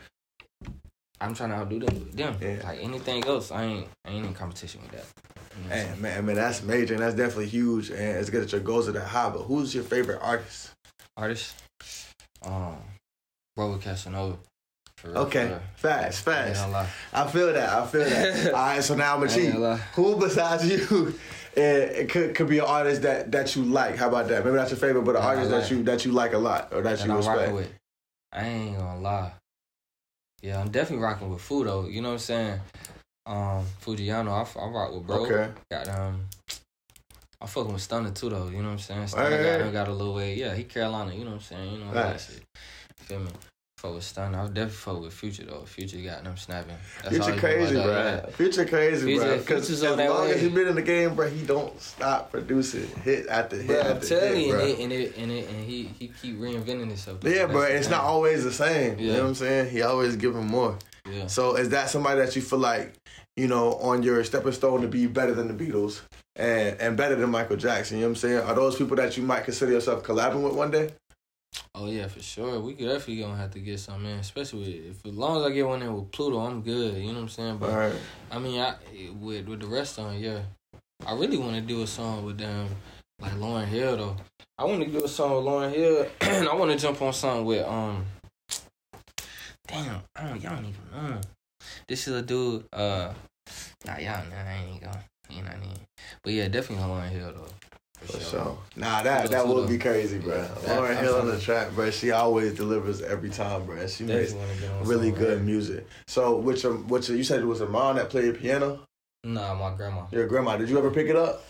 [1.23, 2.11] I'm trying to outdo them.
[2.13, 2.37] them.
[2.41, 2.61] Yeah.
[2.65, 5.05] Like anything else, I ain't I ain't in competition with that.
[5.57, 8.53] You know I'm Man, man, that's major and that's definitely huge and it's good that
[8.53, 9.31] your goals are that high.
[9.31, 10.71] But who's your favorite artist?
[11.17, 11.63] Artist,
[12.45, 12.77] um,
[13.57, 14.39] Robert Casanova.
[15.05, 15.61] Real, Okay, real.
[15.77, 16.71] fast, fast.
[16.71, 16.87] lie.
[17.13, 17.69] I feel that.
[17.69, 18.47] I feel that.
[18.55, 19.53] All right, so now I'm I ain't cheat.
[19.95, 21.15] Who besides you?
[21.55, 23.97] It, it could could be an artist that, that you like.
[23.97, 24.45] How about that?
[24.45, 25.63] Maybe not your favorite, but an artist like.
[25.63, 27.73] that you that you like a lot or that that you I'm respect.
[28.33, 29.33] I ain't gonna lie.
[30.43, 31.91] Yeah, I'm definitely rocking with Fudo.
[31.91, 32.61] You know what I'm saying?
[33.27, 35.25] Um, Fujiano, I, f- I rock with bro.
[35.25, 35.51] Okay.
[35.71, 36.25] Got um,
[37.41, 38.49] I'm fucking with Stunner too though.
[38.49, 39.07] You know what I'm saying?
[39.07, 40.35] Stunner Right, got, him got a little way.
[40.35, 41.15] Yeah, he Carolina.
[41.15, 41.73] You know what I'm saying?
[41.73, 42.27] You know all that Nice.
[42.35, 42.43] shit.
[42.97, 43.31] Feel me?
[43.83, 44.38] Fuck with Stunner.
[44.38, 45.64] I was definitely fuck with Future though.
[45.64, 46.77] Future got them snapping.
[47.03, 47.87] That's all Future crazy, bro.
[47.87, 49.38] that, Future crazy, Future- bro.
[49.38, 50.35] Because as long way.
[50.35, 53.81] as he been in the game, bro, he don't stop producing hit after hit Bro,
[53.81, 54.61] I'm after telling hit, you, bro.
[54.61, 57.25] and, it, and, it, and, he he keep reinventing himself.
[57.25, 57.62] yeah, bro.
[57.62, 59.01] It's not always the same.
[59.01, 59.71] You know what I'm saying?
[59.71, 60.79] He always giving more.
[61.11, 61.27] Yeah.
[61.27, 62.95] So is that somebody that you feel like
[63.37, 66.03] you know, on your stepping stone to be better than the Beatles
[66.37, 67.97] and and better than Michael Jackson?
[67.97, 68.38] You know what I'm saying?
[68.38, 70.90] Are those people that you might consider yourself collabing with one day?
[71.75, 72.61] Oh yeah, for sure.
[72.61, 75.51] We definitely gonna have to get some in, especially with, if as long as I
[75.51, 76.97] get one in with Pluto, I'm good.
[76.97, 77.59] You know what I'm saying?
[77.59, 77.95] But right.
[78.31, 78.75] I mean, I
[79.19, 80.41] with with the rest on, yeah.
[81.07, 82.69] I really want to do a song with them,
[83.21, 84.17] like Lauryn Hill though.
[84.57, 87.12] I want to do a song with Lauryn Hill, and I want to jump on
[87.12, 88.05] something with um.
[89.67, 91.21] Damn, I don't, y'all don't even know.
[91.88, 92.65] This is a dude.
[92.73, 93.12] Uh,
[93.87, 95.79] nah, y'all know I ain't gonna, you know what I mean.
[96.23, 97.49] But yeah, definitely Lauryn Hill though.
[98.07, 98.59] For sure.
[98.77, 100.41] Nah, that that would be crazy, bro.
[100.43, 101.91] That- Lauryn Hill on the track, bro.
[101.91, 103.87] She always delivers every time, bro.
[103.87, 105.45] She makes Definitely wanna get on really good with her.
[105.45, 105.87] music.
[106.07, 108.81] So, which your, which you said it was a mom that played piano.
[109.25, 110.03] Nah, my grandma.
[110.11, 110.57] Your grandma.
[110.57, 111.45] Did you ever pick it up?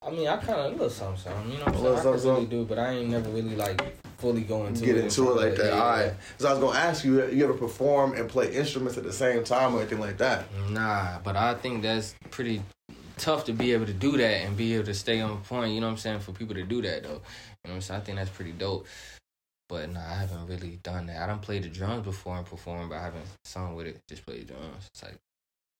[0.00, 1.50] I mean, I kind of little something, something.
[1.52, 2.14] You know what I'm A little saying?
[2.14, 5.04] I something, really do, but I ain't never really like fully going to Get it.
[5.04, 5.66] into it like that.
[5.74, 6.12] Yeah, All yeah.
[6.38, 9.42] So I was gonna ask you, you ever perform and play instruments at the same
[9.42, 10.44] time or anything like that?
[10.70, 12.62] Nah, but I think that's pretty
[13.18, 15.72] tough to be able to do that and be able to stay on point.
[15.72, 16.20] You know what I'm saying?
[16.20, 17.20] For people to do that though, you know
[17.62, 18.00] what I'm saying?
[18.00, 18.86] I think that's pretty dope.
[19.68, 21.20] But nah, I haven't really done that.
[21.22, 24.00] I don't play the drums before and performed, but I haven't sung with it.
[24.08, 24.88] Just played drums.
[24.92, 25.18] It's like,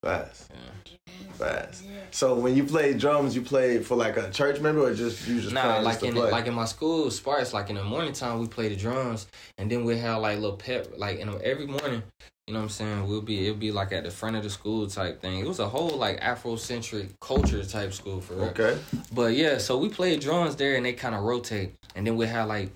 [0.05, 1.33] Fast, yeah.
[1.33, 1.85] fast.
[2.13, 5.41] So when you played drums, you played for like a church member or just you
[5.41, 6.31] just Nah, like just in play?
[6.31, 9.69] like in my school, Sparks, like in the morning time, we play the drums, and
[9.69, 12.05] then we have like little pep, like in every morning.
[12.49, 13.07] You know what I'm saying?
[13.07, 15.39] We'll be it'll be like at the front of the school type thing.
[15.39, 18.45] It was a whole like Afrocentric culture type school for real.
[18.47, 18.79] okay.
[19.13, 22.27] But yeah, so we played drums there, and they kind of rotate, and then we
[22.27, 22.71] have like,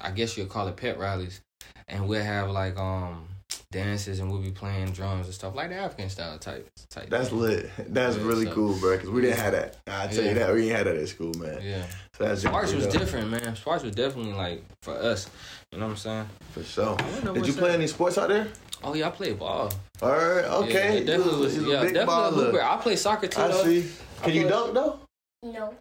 [0.00, 1.42] I guess you'll call it pet rallies,
[1.88, 3.26] and we'll have like um
[3.70, 7.10] dances, and we'll be playing drums and stuff like the African style type type.
[7.10, 7.38] That's thing.
[7.40, 7.70] lit.
[7.92, 8.96] That's Yeah, really so- cool, bro.
[8.96, 9.76] Because we didn't have that.
[9.86, 11.60] I tell you that we didn't have that at school, man.
[11.62, 11.84] Yeah,
[12.16, 13.54] So that's Sparks was different, man.
[13.56, 15.28] Sparks was definitely like for us.
[15.72, 16.28] You know what I'm saying?
[16.52, 16.96] for sure.
[16.98, 17.74] I don't know Did you play up.
[17.76, 18.48] any sports out there?
[18.82, 19.70] Oh yeah, I played ball.
[20.00, 21.00] All right, okay.
[21.00, 21.54] Yeah, definitely was.
[21.54, 22.46] He's a Yeah, big definitely a baller.
[22.46, 22.62] hooper.
[22.62, 23.40] I play soccer too.
[23.40, 23.64] I though.
[23.64, 23.86] see.
[24.22, 25.00] Can you dunk though?
[25.42, 25.74] No.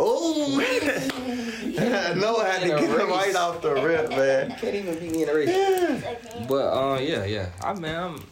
[0.00, 0.46] Oh,
[2.16, 4.50] no, I had to get him right off the rip, man.
[4.60, 5.48] Can't even beat me in a race.
[5.48, 6.14] Yeah.
[6.48, 7.48] But uh, yeah, yeah.
[7.62, 8.24] I man, I'm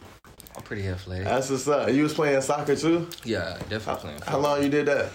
[0.55, 1.25] I'm pretty athletic.
[1.25, 1.89] That's what's up.
[1.91, 3.07] You was playing soccer too?
[3.23, 4.21] yeah, definitely How, playing.
[4.25, 5.09] how long you did that?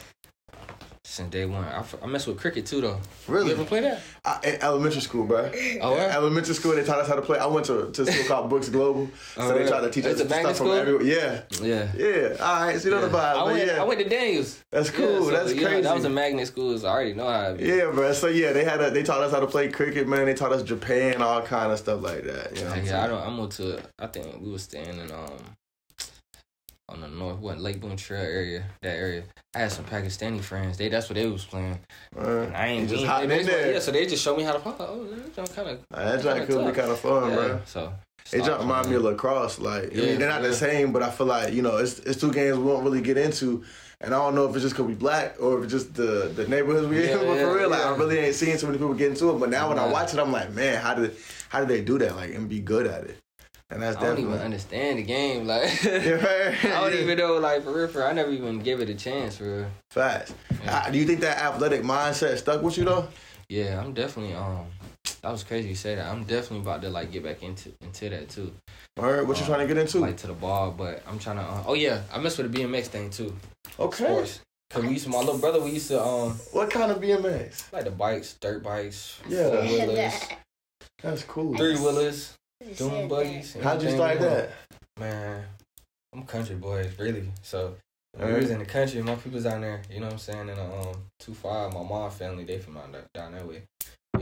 [1.13, 2.99] Since day one, I, f- I mess with cricket too though.
[3.29, 3.49] Really?
[3.49, 4.01] You ever play that?
[4.25, 5.51] I, in elementary school, bro.
[5.83, 6.11] Oh, yeah?
[6.17, 7.39] Elementary school, they taught us how to play.
[7.39, 10.07] I went to, to a school called Brooks Global, so Oh, they tried to teach
[10.07, 10.73] us stuff from school?
[10.73, 11.03] everywhere.
[11.03, 11.93] Yeah, Yeah.
[11.95, 12.37] yeah.
[12.41, 13.23] All right, so you know the Yeah.
[13.23, 14.65] vibe, I went, yeah, I went to Daniels.
[14.71, 15.25] that's Yeah, cool.
[15.27, 15.83] so, that's yeah, crazy.
[15.83, 17.57] That was a magnet school, so I already know how.
[17.59, 18.15] Yeah, bro.
[18.15, 20.25] So yeah, they had a, they taught us how to play cricket, man.
[20.25, 22.57] They taught us Japan, all kind of stuff like that.
[22.57, 23.21] You know yeah, I don't.
[23.21, 23.83] I moved to.
[23.99, 25.37] I think we were staying in um
[26.93, 28.65] on the north, what Lake Boone Trail area.
[28.83, 29.25] That area.
[29.55, 30.79] I had some Pakistani friends.
[30.79, 31.79] They that's what they was playing.
[32.17, 33.73] Uh, And I ain't just hopping in there.
[33.73, 34.73] Yeah, so they just showed me how to play.
[34.79, 35.81] Oh, that kind of.
[35.91, 37.61] that joint could be kind of fun, yeah, bro.
[37.67, 37.93] So
[38.33, 39.59] It just remind me of lacrosse.
[39.59, 42.21] Like, I mean, they're not the same, but I feel like you know, it's it's
[42.21, 43.65] two games we won't really get into,
[44.01, 46.33] and I don't know if it's just because we black or if it's just the
[46.35, 47.19] the neighborhoods we Yeah, in.
[47.27, 49.39] But yeah, for real, like, I really ain't seeing too many people get into it.
[49.39, 51.17] But now when I watch it, I'm like, man, how did
[51.49, 52.17] how did they do that?
[52.17, 53.19] Like, and be good at it?
[53.73, 55.47] And that's I don't even understand the game.
[55.47, 56.55] Like Yeah.
[56.63, 57.01] I don't Yeah.
[57.01, 57.39] even know.
[57.39, 59.37] Like for real, for real, I never even give it a chance.
[59.39, 59.67] For real.
[59.91, 60.35] Facts.
[60.63, 60.79] Yeah.
[60.87, 63.09] Uh, do you think that athletic mindset stuck with you though?
[63.49, 64.67] Yeah, I'm definitely um.
[65.23, 66.07] That was crazy you say that.
[66.07, 68.53] I'm definitely about to like get back into into that too.
[68.99, 69.99] All right, what you Um, trying to get into?
[70.01, 71.43] Like to the ball, but I'm trying to.
[71.43, 73.35] Uh, oh yeah, I mess with the BMX thing too.
[73.79, 74.05] okay.
[74.05, 74.41] Sports.
[74.71, 77.71] Cause we used to, my little brother, we used to um What kind of BMX?
[77.73, 79.49] like the bikes, dirt bikes, Yeah.
[79.51, 80.15] four wheelers,
[81.03, 81.55] That's cool.
[81.57, 82.33] three wheelers,
[82.65, 83.57] Just dune buggies.
[83.63, 84.51] How'd you start that?
[84.99, 85.45] Man,
[86.13, 87.33] I'm country boy, really.
[87.43, 87.77] So
[88.13, 88.43] when we Alright.
[88.43, 90.51] was in the country, my people's down there, you know what I'm saying?
[90.51, 93.63] And a, um two five, my mom family, they from out there, down that way.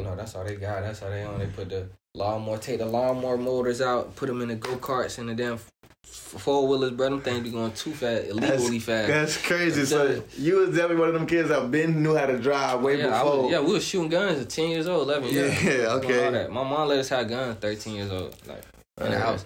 [0.01, 0.83] You know, that's all they got.
[0.83, 1.39] That's how they on.
[1.39, 5.19] They put the lawnmower, take the lawnmower motors out, put them in the go karts
[5.19, 5.59] and the damn
[6.03, 7.11] four wheelers, bro.
[7.11, 9.09] Them things be going too fast, illegally fast.
[9.09, 9.85] That's crazy.
[9.85, 12.99] So you was definitely one of them kids that been knew how to drive way
[12.99, 13.43] yeah, before.
[13.43, 15.29] was, yeah, we was shooting guns at ten years old, eleven.
[15.29, 16.49] Yeah, Yeah, okay.
[16.49, 18.63] My mom let us have guns thirteen years old, like
[19.03, 19.45] in the house.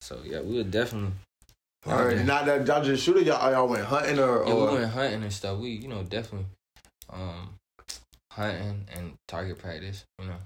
[0.00, 1.12] So yeah, we were definitely.
[1.86, 2.24] All right.
[2.24, 3.50] Not that y'all just shooting y'all.
[3.50, 5.58] Y'all went hunting or, Yeah, or we went hunting and stuff.
[5.58, 6.46] We, you know, definitely
[7.10, 7.54] um
[8.34, 10.04] hunting and target practice.
[10.20, 10.36] You know,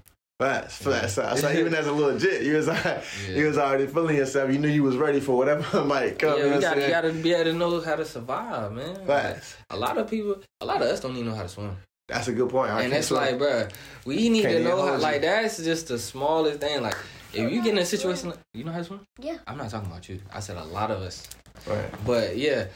[0.40, 1.14] fast, fast.
[1.16, 1.34] So, Yeah.
[1.36, 3.02] so even as a little jit, you was yeah.
[3.28, 4.50] you was already feeling yourself.
[4.52, 6.38] You knew you was ready for whatever might come.
[6.38, 6.90] yeah, you know got I'm you saying?
[6.92, 9.06] got to be able to know how to survive, man.
[9.06, 11.76] Like, a lot of people, a lot of us don't even know how to swim,
[12.08, 12.70] That's a good point.
[12.70, 13.20] I and can't swim.
[13.20, 13.70] like, bruh,
[14.04, 14.94] we need Can't to know how.
[14.94, 14.98] you.
[15.02, 16.82] Like that's just the smallest thing.
[16.82, 16.96] Like
[17.32, 19.00] if you get in a situation, like, you know how to swim.
[19.20, 19.38] Yeah.
[19.46, 20.20] I'm not talking about you.
[20.32, 21.26] I said a lot of us.
[21.66, 21.84] Right.
[22.06, 22.66] But yeah,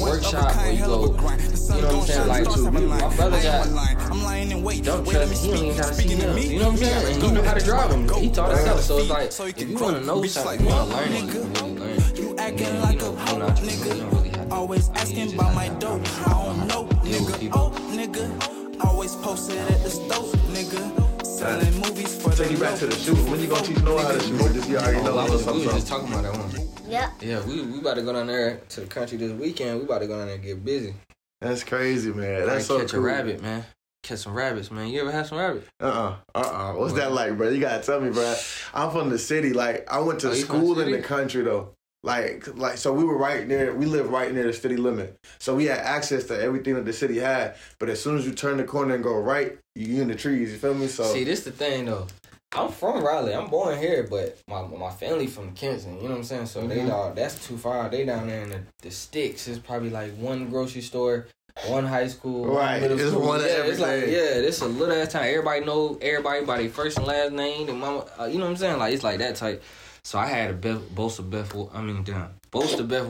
[0.00, 1.40] a workshop, of a kind, or you hell of a go- grind.
[1.40, 2.28] The sun you know what I'm saying?
[2.28, 3.96] Like, have my brother got- one line.
[4.10, 4.84] I'm lying in wait.
[4.84, 5.54] Don't Wait, let trust me him.
[5.54, 6.38] He don't even gotta see him.
[6.38, 7.14] You know what I'm saying?
[7.14, 8.08] And you know how to drive him.
[8.08, 8.82] He taught himself.
[8.82, 11.20] So it's like, if you want to know something, you want to learn it.
[11.20, 11.62] You nigga?
[11.62, 12.18] really learn it.
[12.18, 14.48] You acting like a hoe, don't really have nigga.
[14.48, 16.02] to- Always asking about my to dope.
[16.26, 17.50] I don't know, nigga.
[17.52, 18.84] Oh, nigga.
[18.84, 21.09] Always posted at the stove, nigga.
[21.40, 23.00] Selling movies for Take the you back to the low.
[23.00, 23.30] shoot.
[23.30, 24.52] When you gonna teach Noah how to shoot?
[24.52, 26.68] Just you already know Oh, I a was, we was just talking about that one.
[26.86, 27.10] Yeah.
[27.22, 29.78] Yeah, we we about to go down there to the country this weekend.
[29.78, 30.94] We about to go down there and get busy.
[31.40, 32.46] That's crazy, man.
[32.46, 33.00] That's so catch cool.
[33.00, 33.64] a rabbit, man.
[34.02, 34.88] Catch some rabbits, man.
[34.88, 35.66] You ever had some rabbit?
[35.80, 37.48] Uh uh-uh, uh What's that like, bro?
[37.48, 38.34] You gotta tell me, bro.
[38.74, 39.54] I'm from the city.
[39.54, 41.74] Like I went to Oh, school the in the country though.
[42.02, 43.74] Like like so we were right near.
[43.74, 46.94] We lived right near the city limit, so we had access to everything that the
[46.94, 47.56] city had.
[47.78, 50.50] But as soon as you turn the corner and go right, you in the trees.
[50.50, 50.86] You feel me?
[50.86, 52.06] So See, this the thing though.
[52.52, 53.34] I'm from Raleigh.
[53.34, 55.96] I'm born here, but my my family from Kinston.
[55.96, 56.46] You know what I'm saying?
[56.46, 56.90] So they Mhm.
[56.90, 57.90] all that's too far.
[57.90, 59.46] They down there in the, the sticks.
[59.46, 61.26] It's probably like one grocery store,
[61.68, 62.80] one high school, Right.
[62.80, 63.26] middle It's school.
[63.26, 65.24] one of yeah, it's like yeah, this a little ass time.
[65.28, 67.68] Everybody know everybody by their first and last name.
[67.68, 68.78] And mama, uh, you know what I'm saying?
[68.78, 69.62] Like it's like that type.
[70.04, 71.54] So I had a Beth, boast of Beth.
[71.72, 73.08] I mean, damn, boast of Beth.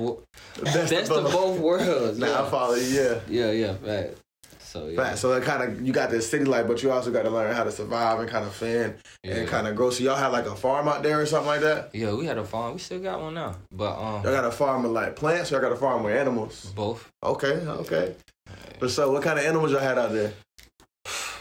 [0.63, 1.33] Best Best, of both.
[1.33, 2.19] both worlds.
[2.19, 2.43] Nah, yeah.
[2.43, 2.87] I follow you.
[3.01, 3.21] Yeah.
[3.29, 4.17] Yeah, yeah, fact.
[4.61, 5.19] So yeah, Fact.
[5.19, 7.55] So it kind of you got the city life, but you also got to learn
[7.57, 9.35] how to survive and kind of fend yeah.
[9.35, 9.91] and kind of grow.
[9.91, 11.91] So y'all have like a farm out there or something like that.
[11.93, 12.75] yeah, we had a farm.
[12.75, 15.51] We still got one now, but um, Y'all got a farm with like plants.
[15.51, 16.73] Y'all got a farm with animals.
[16.77, 17.11] both.
[17.23, 17.55] Okay.
[17.67, 18.15] Okay.
[18.79, 20.33] But so, what kind of animals y'all had out there?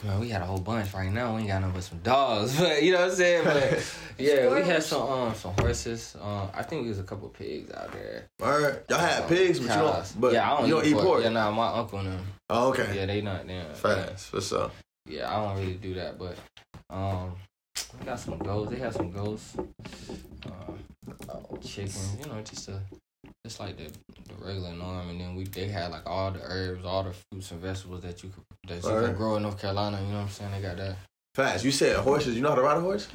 [0.04, 1.36] Man, we had a whole bunch right now.
[1.36, 3.44] We ain't got nothing but some dogs, but you know what I'm saying.
[3.44, 6.16] But yeah, we had some um some horses.
[6.22, 8.26] Um, I think there was a couple pigs out there.
[8.42, 8.76] All right.
[8.90, 10.14] Y'all had Um, pigs, but you don't.
[10.20, 11.24] But yeah, I don't you don't eat pork.
[11.24, 12.26] Yeah, nah, my uncle and them.
[12.50, 12.96] Oh, okay.
[12.96, 13.66] Yeah, they not there.
[13.74, 14.28] Fast.
[14.28, 14.72] For sure.
[15.06, 16.38] Yeah, I don't really do that, but
[16.90, 17.34] um,
[18.00, 18.72] we got some goats.
[18.72, 19.56] They had some goats,
[20.46, 22.16] uh, chickens.
[22.20, 22.80] You know, just a
[23.46, 23.92] just like the
[24.28, 25.10] the regular norm.
[25.10, 28.24] And then we they had like all the herbs, all the fruits and vegetables that
[28.24, 29.08] you could that you Alright.
[29.08, 30.00] can grow in North Carolina.
[30.02, 30.52] You know what I'm saying?
[30.52, 30.98] They got that.
[31.36, 31.64] Fast.
[31.64, 32.36] You said horses.
[32.36, 33.08] You know how to ride a horse?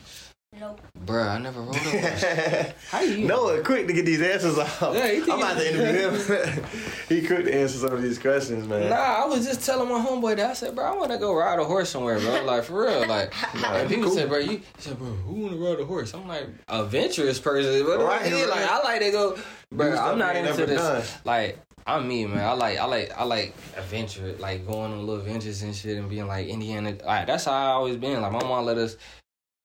[0.60, 0.80] Nope.
[1.04, 2.72] Bruh, I never rode a horse.
[2.90, 3.26] How you?
[3.26, 4.80] Noah, quick to get these answers off.
[4.94, 6.64] Yeah, I'm about to interview him.
[7.08, 8.88] he quick to answer some of these questions, man.
[8.88, 11.34] Nah, I was just telling my homeboy that I said, bro, I want to go
[11.34, 12.44] ride a horse somewhere, bro.
[12.44, 13.32] Like for real, like.
[13.60, 14.14] Nah, and people cool.
[14.14, 16.14] said, bro, you he said, bro, who want to ride a horse?
[16.14, 18.48] I'm like, adventurous person, but Right, right, right.
[18.48, 19.38] like I like to go,
[19.72, 19.92] bro.
[19.92, 20.80] stuff I'm not into this.
[20.80, 21.02] done.
[21.24, 22.44] Like I'm me, man.
[22.44, 26.08] I like, I like, I like adventure, like going on little adventures and shit, and
[26.08, 26.96] being like Indiana.
[27.04, 28.22] Like that's how I always been.
[28.22, 28.96] Like my mom let us.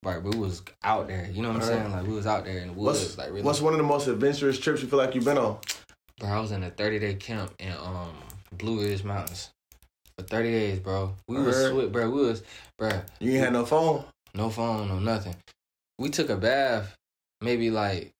[0.01, 1.29] Right, we was out there.
[1.31, 1.91] You know what I'm saying?
[1.91, 2.99] Like we was out there in the woods.
[2.99, 3.41] What's, like really.
[3.41, 5.57] what's one of the most adventurous trips you feel like you've been on?
[6.19, 8.13] Bro, I was in a 30 day camp in um
[8.53, 9.49] Blue Ridge Mountains
[10.17, 11.15] for 30 days, bro.
[11.27, 11.71] We was Alright.
[11.73, 12.09] sweat, bro.
[12.09, 12.43] We was,
[12.77, 14.05] bro, You ain't had no phone?
[14.33, 15.35] no phone, no nothing.
[15.97, 16.95] We took a bath
[17.41, 18.11] maybe like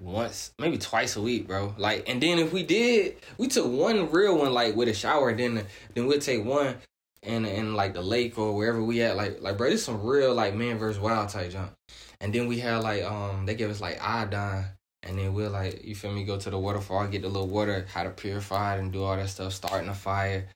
[0.00, 1.74] once, maybe twice a week, bro.
[1.78, 5.34] Like, and then if we did, we took one real one like with a shower.
[5.34, 6.76] Then then we'd take one
[7.24, 9.16] in in like the lake or wherever we at.
[9.16, 11.72] Like like bro, this some real like man versus wild type jump.
[12.20, 14.66] And then we had like um they gave us like iodine.
[15.02, 17.86] And then we'll like you feel me go to the waterfall, get the little water,
[17.92, 20.48] how to purify it and do all that stuff, starting a fire,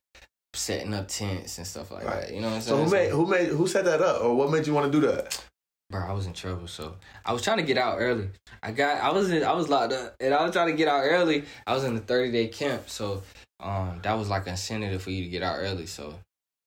[0.55, 2.23] setting up tents and stuff like Right.
[2.23, 2.35] that.
[2.35, 4.51] You know what I'm So who made who made who set that up, or what
[4.51, 5.45] made you want to do that?
[5.91, 8.29] Bro, I was in trouble, so I was trying to get out early.
[8.63, 10.87] I got, I was in, I was locked up, and I was trying to get
[10.87, 11.45] out early.
[11.67, 13.23] I was in the thirty day camp, so
[13.61, 15.87] um, that was like an incentive for you to get out early.
[15.87, 16.15] So,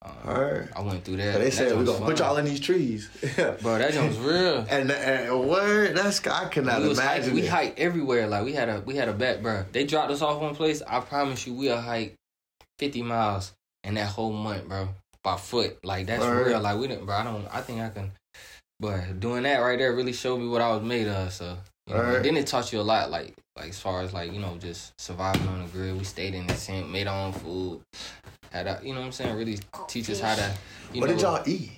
[0.03, 0.67] um, All right.
[0.75, 1.33] I went through that.
[1.33, 3.07] So they said we was gonna put y'all in these trees.
[3.35, 4.65] Bro, that was real.
[4.69, 7.23] and, and word, that's I cannot we imagine.
[7.25, 8.27] hike, we hiked everywhere.
[8.27, 9.65] Like we had a, we had a bet, bro.
[9.71, 10.81] They dropped us off one place.
[10.87, 12.15] I promise you, we'll hike
[12.79, 14.89] fifty miles in that whole month, bro,
[15.23, 15.77] by foot.
[15.85, 16.47] Like that's Word.
[16.47, 16.59] real.
[16.59, 17.15] Like we didn't, bro.
[17.15, 17.47] I don't.
[17.53, 18.11] I think I can.
[18.79, 21.31] But doing that right there really showed me what I was made of.
[21.31, 22.25] So you know, Word.
[22.25, 24.99] then it taught you a lot, like like as far as like you know just
[24.99, 25.97] surviving on the grid.
[25.97, 27.81] We stayed in the tent, made our own food.
[28.51, 29.35] Had a, you know what I'm saying?
[29.37, 30.53] Really teach us how to.
[30.93, 31.71] You What know, did y'all eat?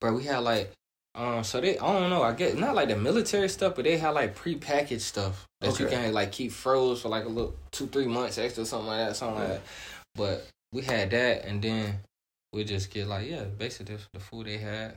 [0.00, 0.70] bro, we had like,
[1.14, 3.96] um, so they, I don't know, I get not like the military stuff, but they
[3.96, 7.86] had like prepackaged stuff that you can like keep froze for like a little two,
[7.86, 9.60] three months extra, something like that, something like that.
[10.14, 12.00] But we had that, and then
[12.52, 14.96] we just get like, yeah, basically the, the food they had,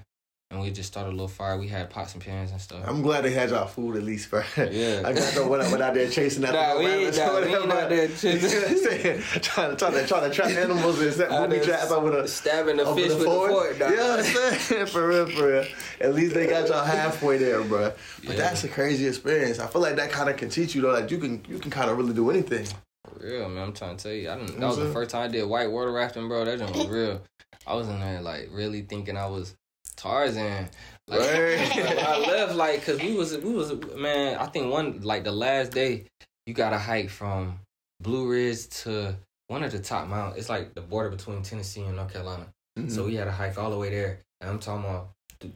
[0.50, 1.58] and we just started a little fire.
[1.58, 2.82] We had pots and pans and stuff.
[2.88, 4.44] I'm glad they had y'all food at least, bro.
[4.56, 5.02] Yeah.
[5.06, 7.90] I got no went, out there chasing after Nah, we ain't- nah, we ain't out
[7.90, 8.40] there chasing-
[9.42, 12.78] trying, to, trying, to, trying to trap animals and set booby traps over the stabbing
[12.78, 13.50] the fish the with fork.
[13.50, 13.80] the fork.
[13.80, 13.92] dog.
[13.92, 14.26] What I'm
[14.60, 14.86] saying?
[14.88, 15.66] for real, for real.
[16.00, 17.92] At least they got y'all halfway there, bro.
[18.24, 18.36] But Yeah.
[18.36, 19.60] that's a crazy experience.
[19.60, 20.94] I feel like that kind of can teach you though.
[20.94, 22.66] Like you can you can kind of really do anything.
[23.04, 23.64] For real, man.
[23.68, 24.30] I'm trying to tell you.
[24.32, 26.46] I didn't, that was the first time I did white water rafting, bro.
[26.46, 27.22] That was real.
[27.66, 29.54] I was in there like really thinking I was
[29.98, 30.70] Tarzan.
[31.08, 31.20] Like.
[31.22, 34.38] I left, like, cause we was we was man.
[34.38, 36.06] I think one like the last day,
[36.46, 37.60] you got to hike from
[38.02, 39.16] Blue Ridge to
[39.48, 40.38] one of the top mountains.
[40.38, 42.48] It's like the border between Tennessee and North Carolina.
[42.78, 42.90] Mm-hmm.
[42.90, 44.20] So we had to hike all the way there.
[44.42, 45.10] And I'm talking about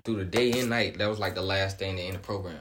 [0.05, 0.97] through the day and night.
[0.97, 2.59] That was like the last day in the end of the program.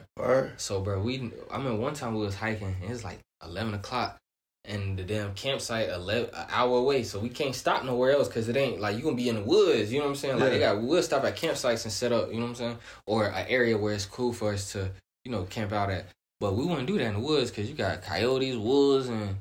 [0.57, 2.75] So, bro, we I mean one time we was hiking.
[2.81, 4.17] And it was like eleven o'clock,
[4.65, 7.03] and the damn campsite 11, an hour away.
[7.03, 9.41] So we can't stop nowhere else because it ain't like you gonna be in the
[9.41, 9.91] woods.
[9.91, 10.39] You know what I'm saying?
[10.39, 12.29] Like they got we'll stop at campsites and set up.
[12.29, 12.77] You know what I'm saying?
[13.07, 14.91] Or an area where it's cool for us to
[15.25, 16.05] you know camp out at.
[16.39, 19.35] But we wouldn't do that in the woods because you got coyotes, wolves, and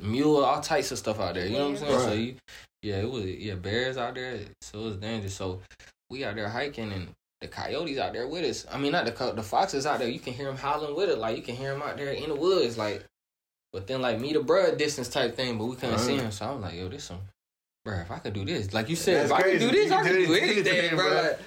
[0.00, 1.46] mule, all types of stuff out there.
[1.46, 1.98] You know what I'm saying?
[2.00, 2.18] So Right.
[2.18, 2.34] you,
[2.82, 4.40] yeah, it was yeah bears out there.
[4.60, 5.34] So it was dangerous.
[5.34, 5.60] So
[6.10, 7.08] we out there hiking and
[7.40, 8.66] the coyotes out there with us.
[8.70, 10.08] I mean, not the co- the foxes out there.
[10.08, 11.18] You can hear them howling with it.
[11.18, 12.78] Like you can hear them out there in the woods.
[12.78, 13.04] Like,
[13.72, 15.58] but then like me the bruh distance type thing.
[15.58, 16.30] But we couldn't see him.
[16.30, 17.18] So I'm like, yo, this some,
[17.86, 18.02] bruh.
[18.02, 19.94] If I could do this, like you said, That's if I could do this, You
[19.96, 21.10] I could do do anything, anything, bruh.
[21.10, 21.24] bruh.
[21.24, 21.38] Like,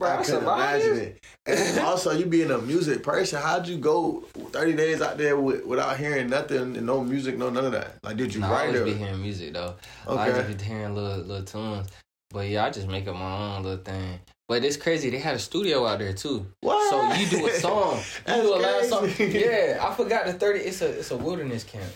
[0.00, 1.18] Bruh, I I can imagine this.
[1.46, 1.76] it.
[1.76, 5.64] And also, you being a music person, how'd you go 30 days out there with,
[5.64, 7.98] without hearing nothing, and no music, no none of that?
[8.02, 8.84] Like, did you I write always it?
[8.86, 9.76] be hearing music though.
[10.08, 10.20] Okay.
[10.20, 11.88] I just be hearing little little tunes.
[12.30, 14.18] But yeah, I just make up my own little thing.
[14.48, 15.08] But it's crazy.
[15.10, 16.46] They had a studio out there too.
[16.60, 16.90] What?
[16.90, 18.00] So you do a song.
[18.28, 19.10] You do a live song.
[19.18, 20.60] Yeah, I forgot the thirty.
[20.60, 21.90] It's a it's a wilderness camp.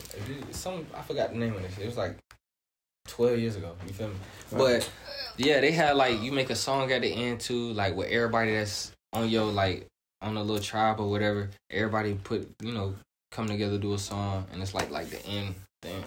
[0.53, 1.79] Some I forgot the name of this.
[1.79, 2.17] It was like
[3.07, 3.75] twelve years ago.
[3.87, 4.15] You feel me?
[4.51, 4.89] But
[5.37, 8.53] yeah, they had like you make a song at the end too, like with everybody
[8.53, 9.87] that's on your like
[10.23, 11.51] on a little tribe or whatever.
[11.71, 12.95] Everybody put you know
[13.31, 16.05] come together do a song, and it's like like the end thing.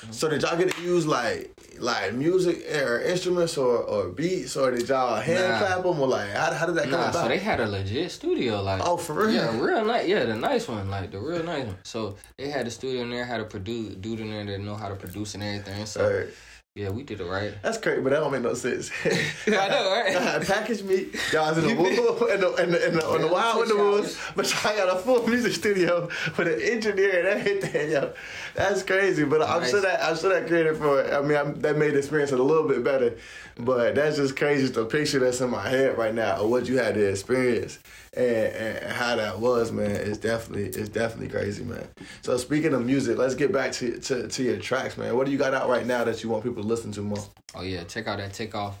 [0.00, 0.12] Mm-hmm.
[0.12, 4.70] So did y'all get to use like like music or instruments or, or beats or
[4.70, 5.58] did y'all hand Nah.
[5.58, 7.22] clap them or like how, how did that come Nah, about?
[7.22, 9.30] so they had a legit studio, like oh for real?
[9.32, 11.76] yeah, real nice, yeah, the nice one, like the real nice one.
[11.84, 14.74] So they had a studio in there, had a produce dude in there that know
[14.74, 15.86] how to produce and everything.
[15.86, 16.26] So.
[16.74, 17.52] Yeah, we did it right.
[17.60, 18.90] That's crazy, but that don't make no sense.
[19.46, 20.42] I know, right?
[20.46, 23.26] Package meat, y'all was in the woods, in the, in the, in the, in the
[23.26, 26.08] Yeah, wild with the woods, but y'all got a full music studio
[26.38, 28.14] with an engineer and everything, yo.
[28.54, 29.70] That's crazy, but I'm Nice.
[29.70, 31.02] sure that I'm sure that created for.
[31.02, 31.12] It.
[31.12, 33.18] I mean, I'm, that made the experience a little bit better,
[33.58, 34.62] but that's just crazy.
[34.62, 37.80] Just the picture that's in my head right now of what you had to experience
[38.16, 39.90] and, and how that was, man.
[39.90, 41.86] It's definitely it's definitely crazy, man.
[42.22, 45.16] So speaking of music, let's get back to to, to your tracks, man.
[45.16, 47.24] What do you got out right now that you want people to listen to more?
[47.54, 48.78] Oh yeah, check out that takeoff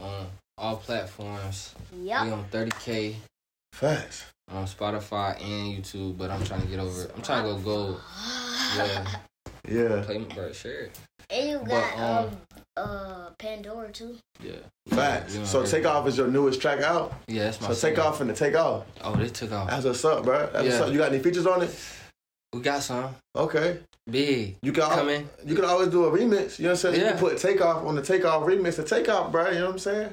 [0.00, 0.26] on
[0.58, 1.74] all platforms.
[1.96, 2.24] Yep.
[2.24, 3.14] We on 30k
[3.72, 4.24] Fast.
[4.50, 7.02] on Spotify and YouTube, but I'm trying to get over.
[7.04, 7.12] it.
[7.16, 8.00] I'm trying to go gold.
[8.76, 9.06] Yeah,
[9.68, 10.02] Yeah.
[10.04, 10.98] play bro, share it.
[11.30, 12.36] And you But, um, um
[12.76, 14.16] uh Pandora too.
[14.42, 14.52] Yeah.
[14.88, 15.34] Facts.
[15.34, 15.82] We on So everything.
[15.82, 17.12] take off is your newest track out.
[17.28, 17.72] Yeah, that's my.
[17.72, 18.84] So take off and the take off.
[19.02, 19.70] Oh, they took off.
[19.70, 20.38] That's what's up, bro.
[20.52, 20.80] That's what's Yeah.
[20.84, 20.92] up.
[20.92, 21.74] You got any features on it?
[22.52, 23.78] We got some Okay.
[24.10, 24.56] big.
[24.62, 25.28] You can al- Coming.
[25.44, 26.58] You can always do a remix.
[26.58, 26.94] You know what I'm saying?
[26.96, 27.10] You Yeah.
[27.12, 28.76] can put take off on the take off remix.
[28.76, 29.48] The take off, bro.
[29.50, 30.12] You know what I'm saying?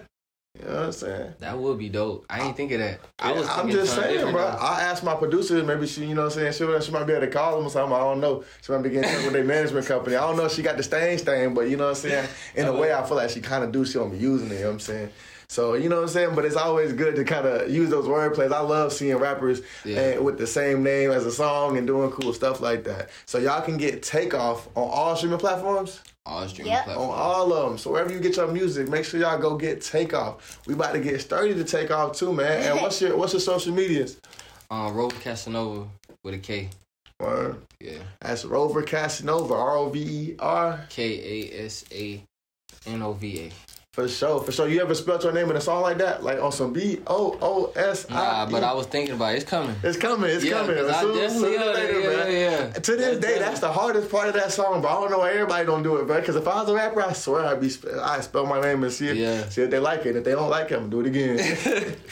[0.60, 1.34] You know what I'm saying?
[1.40, 2.26] That would be dope.
[2.30, 3.00] I ain't think of that.
[3.18, 4.34] I was I'm just saying, bro.
[4.34, 4.58] though.
[4.58, 7.14] I asked my producer, maybe she, you know what I'm saying, she, she might be
[7.14, 7.96] able to call them or something.
[7.96, 8.44] I don't know.
[8.62, 10.18] She might be getting in touch with their management company.
[10.18, 12.28] I don't know if she got the stain stain, but you know what I'm saying?
[12.56, 12.82] In a uh-huh.
[12.82, 13.86] way, I feel like she kind of do.
[13.86, 15.10] She don't be using it, you know what I'm saying?
[15.52, 16.34] So, you know what I'm saying?
[16.34, 18.54] But it's always good to kind of use those wordplays.
[18.54, 20.00] I love seeing rappers Yeah.
[20.00, 23.10] and with the same name as a song and doing cool stuff like that.
[23.26, 26.00] So, y'all can get Takeoff on all streaming platforms?
[26.26, 26.86] All streaming Yep.
[26.86, 27.12] platforms.
[27.14, 27.78] on all of them.
[27.78, 30.60] So wherever you get your music, make sure y'all go get Takeoff.
[30.68, 32.62] We about to get sturdy to take off too, man.
[32.72, 34.18] And what's your what's your social medias?
[34.70, 35.86] Um, Rover Casanova
[36.24, 36.70] with a K.
[37.20, 37.58] Word.
[37.82, 37.98] Yeah.
[38.22, 40.86] That's Rover Casanova, R O V E R.
[40.90, 41.04] K
[41.52, 42.24] A S A
[42.86, 43.52] N O V A.
[43.94, 44.70] For sure, for sure.
[44.70, 47.38] You ever spelled your name in a song like that, like on some B O
[47.42, 48.14] O S I?
[48.14, 49.42] Nah, but I was thinking about it.
[49.42, 49.76] It's coming.
[49.84, 50.30] It's coming.
[50.30, 50.78] It's Yeah, coming.
[50.78, 51.74] Soon- or it.
[51.76, 52.32] later, Yeah, man.
[52.32, 52.72] yeah.
[52.72, 54.90] To this day, that's the hardest part of that song, bro.
[54.90, 56.22] I don't know why everybody don't do it, bro.
[56.22, 58.82] Because if I was a rapper, I swear I'd be sp- I spell my name
[58.86, 59.50] and see if Yeah.
[59.50, 60.16] see if they like it.
[60.16, 61.98] If they don't like it, I'm gonna do it again.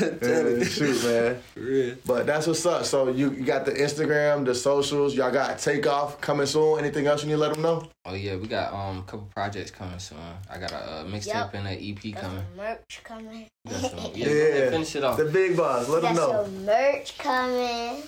[0.00, 1.42] Yeah, shoot, man.
[1.56, 1.96] Real.
[2.06, 2.84] But that's what's up.
[2.84, 5.14] So you, you got the Instagram, the socials.
[5.16, 6.78] Y'all got takeoff coming soon.
[6.78, 7.88] Anything else you need to let them know?
[8.10, 10.18] Oh yeah, we got um a couple projects coming soon.
[10.50, 11.54] I got a uh, mixtape Yup.
[11.54, 12.38] and an EP Got coming.
[12.44, 13.46] some merch coming.
[13.68, 15.16] Got some- yeah, go ahead, finish it off.
[15.18, 15.88] The big boss.
[15.88, 16.44] Let them Got know.
[16.44, 18.02] some merch coming.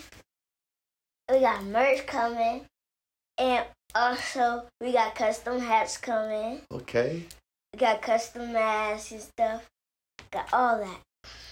[1.30, 2.64] We got merch coming.
[3.38, 6.62] And also, we got custom hats coming.
[6.72, 7.24] Okay.
[7.72, 9.68] We got custom masks and stuff.
[10.30, 11.00] Got all that.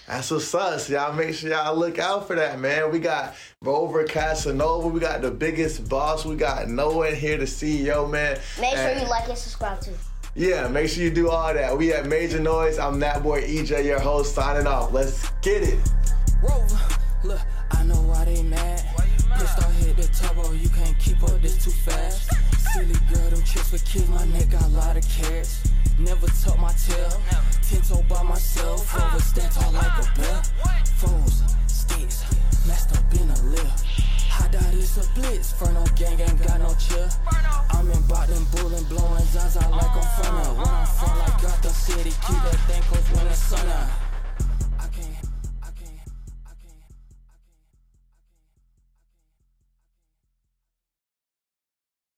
[0.09, 0.79] That's what's up.
[0.79, 2.91] So y'all make sure y'all look out for that, man.
[2.91, 4.87] We got Rover Casanova.
[4.87, 6.25] We got the biggest boss.
[6.25, 8.39] We got Noah in here, the CEO, man.
[8.59, 9.93] Make sure you like and subscribe too.
[10.33, 11.77] Yeah, make sure you do all that.
[11.77, 12.79] We at Major Noise.
[12.79, 14.91] I'm that boy EJ, your host, signing off.
[14.91, 15.77] Let's get it.
[16.41, 16.79] Rover,
[17.23, 18.83] look, I know why they mad.
[19.39, 22.29] Pissed I hit the turbo, oh, you can't keep up, this too fast.
[22.73, 25.63] Silly girl, them chicks for kids, my neck got a lot of carats.
[25.97, 27.21] Never tuck my tail,
[27.63, 30.43] ten toe by myself, over stand tall like a bell.
[30.99, 32.25] Foes, sticks,
[32.67, 33.71] messed up in a lip.
[34.41, 37.07] I died, it's a blitz, Ferno gang ain't got no chill.
[37.71, 42.11] I'm in bottom, bullin', blowin' Zaza like I'm from When I'm from like the City,
[42.11, 44.08] keep that thing close when the sun out.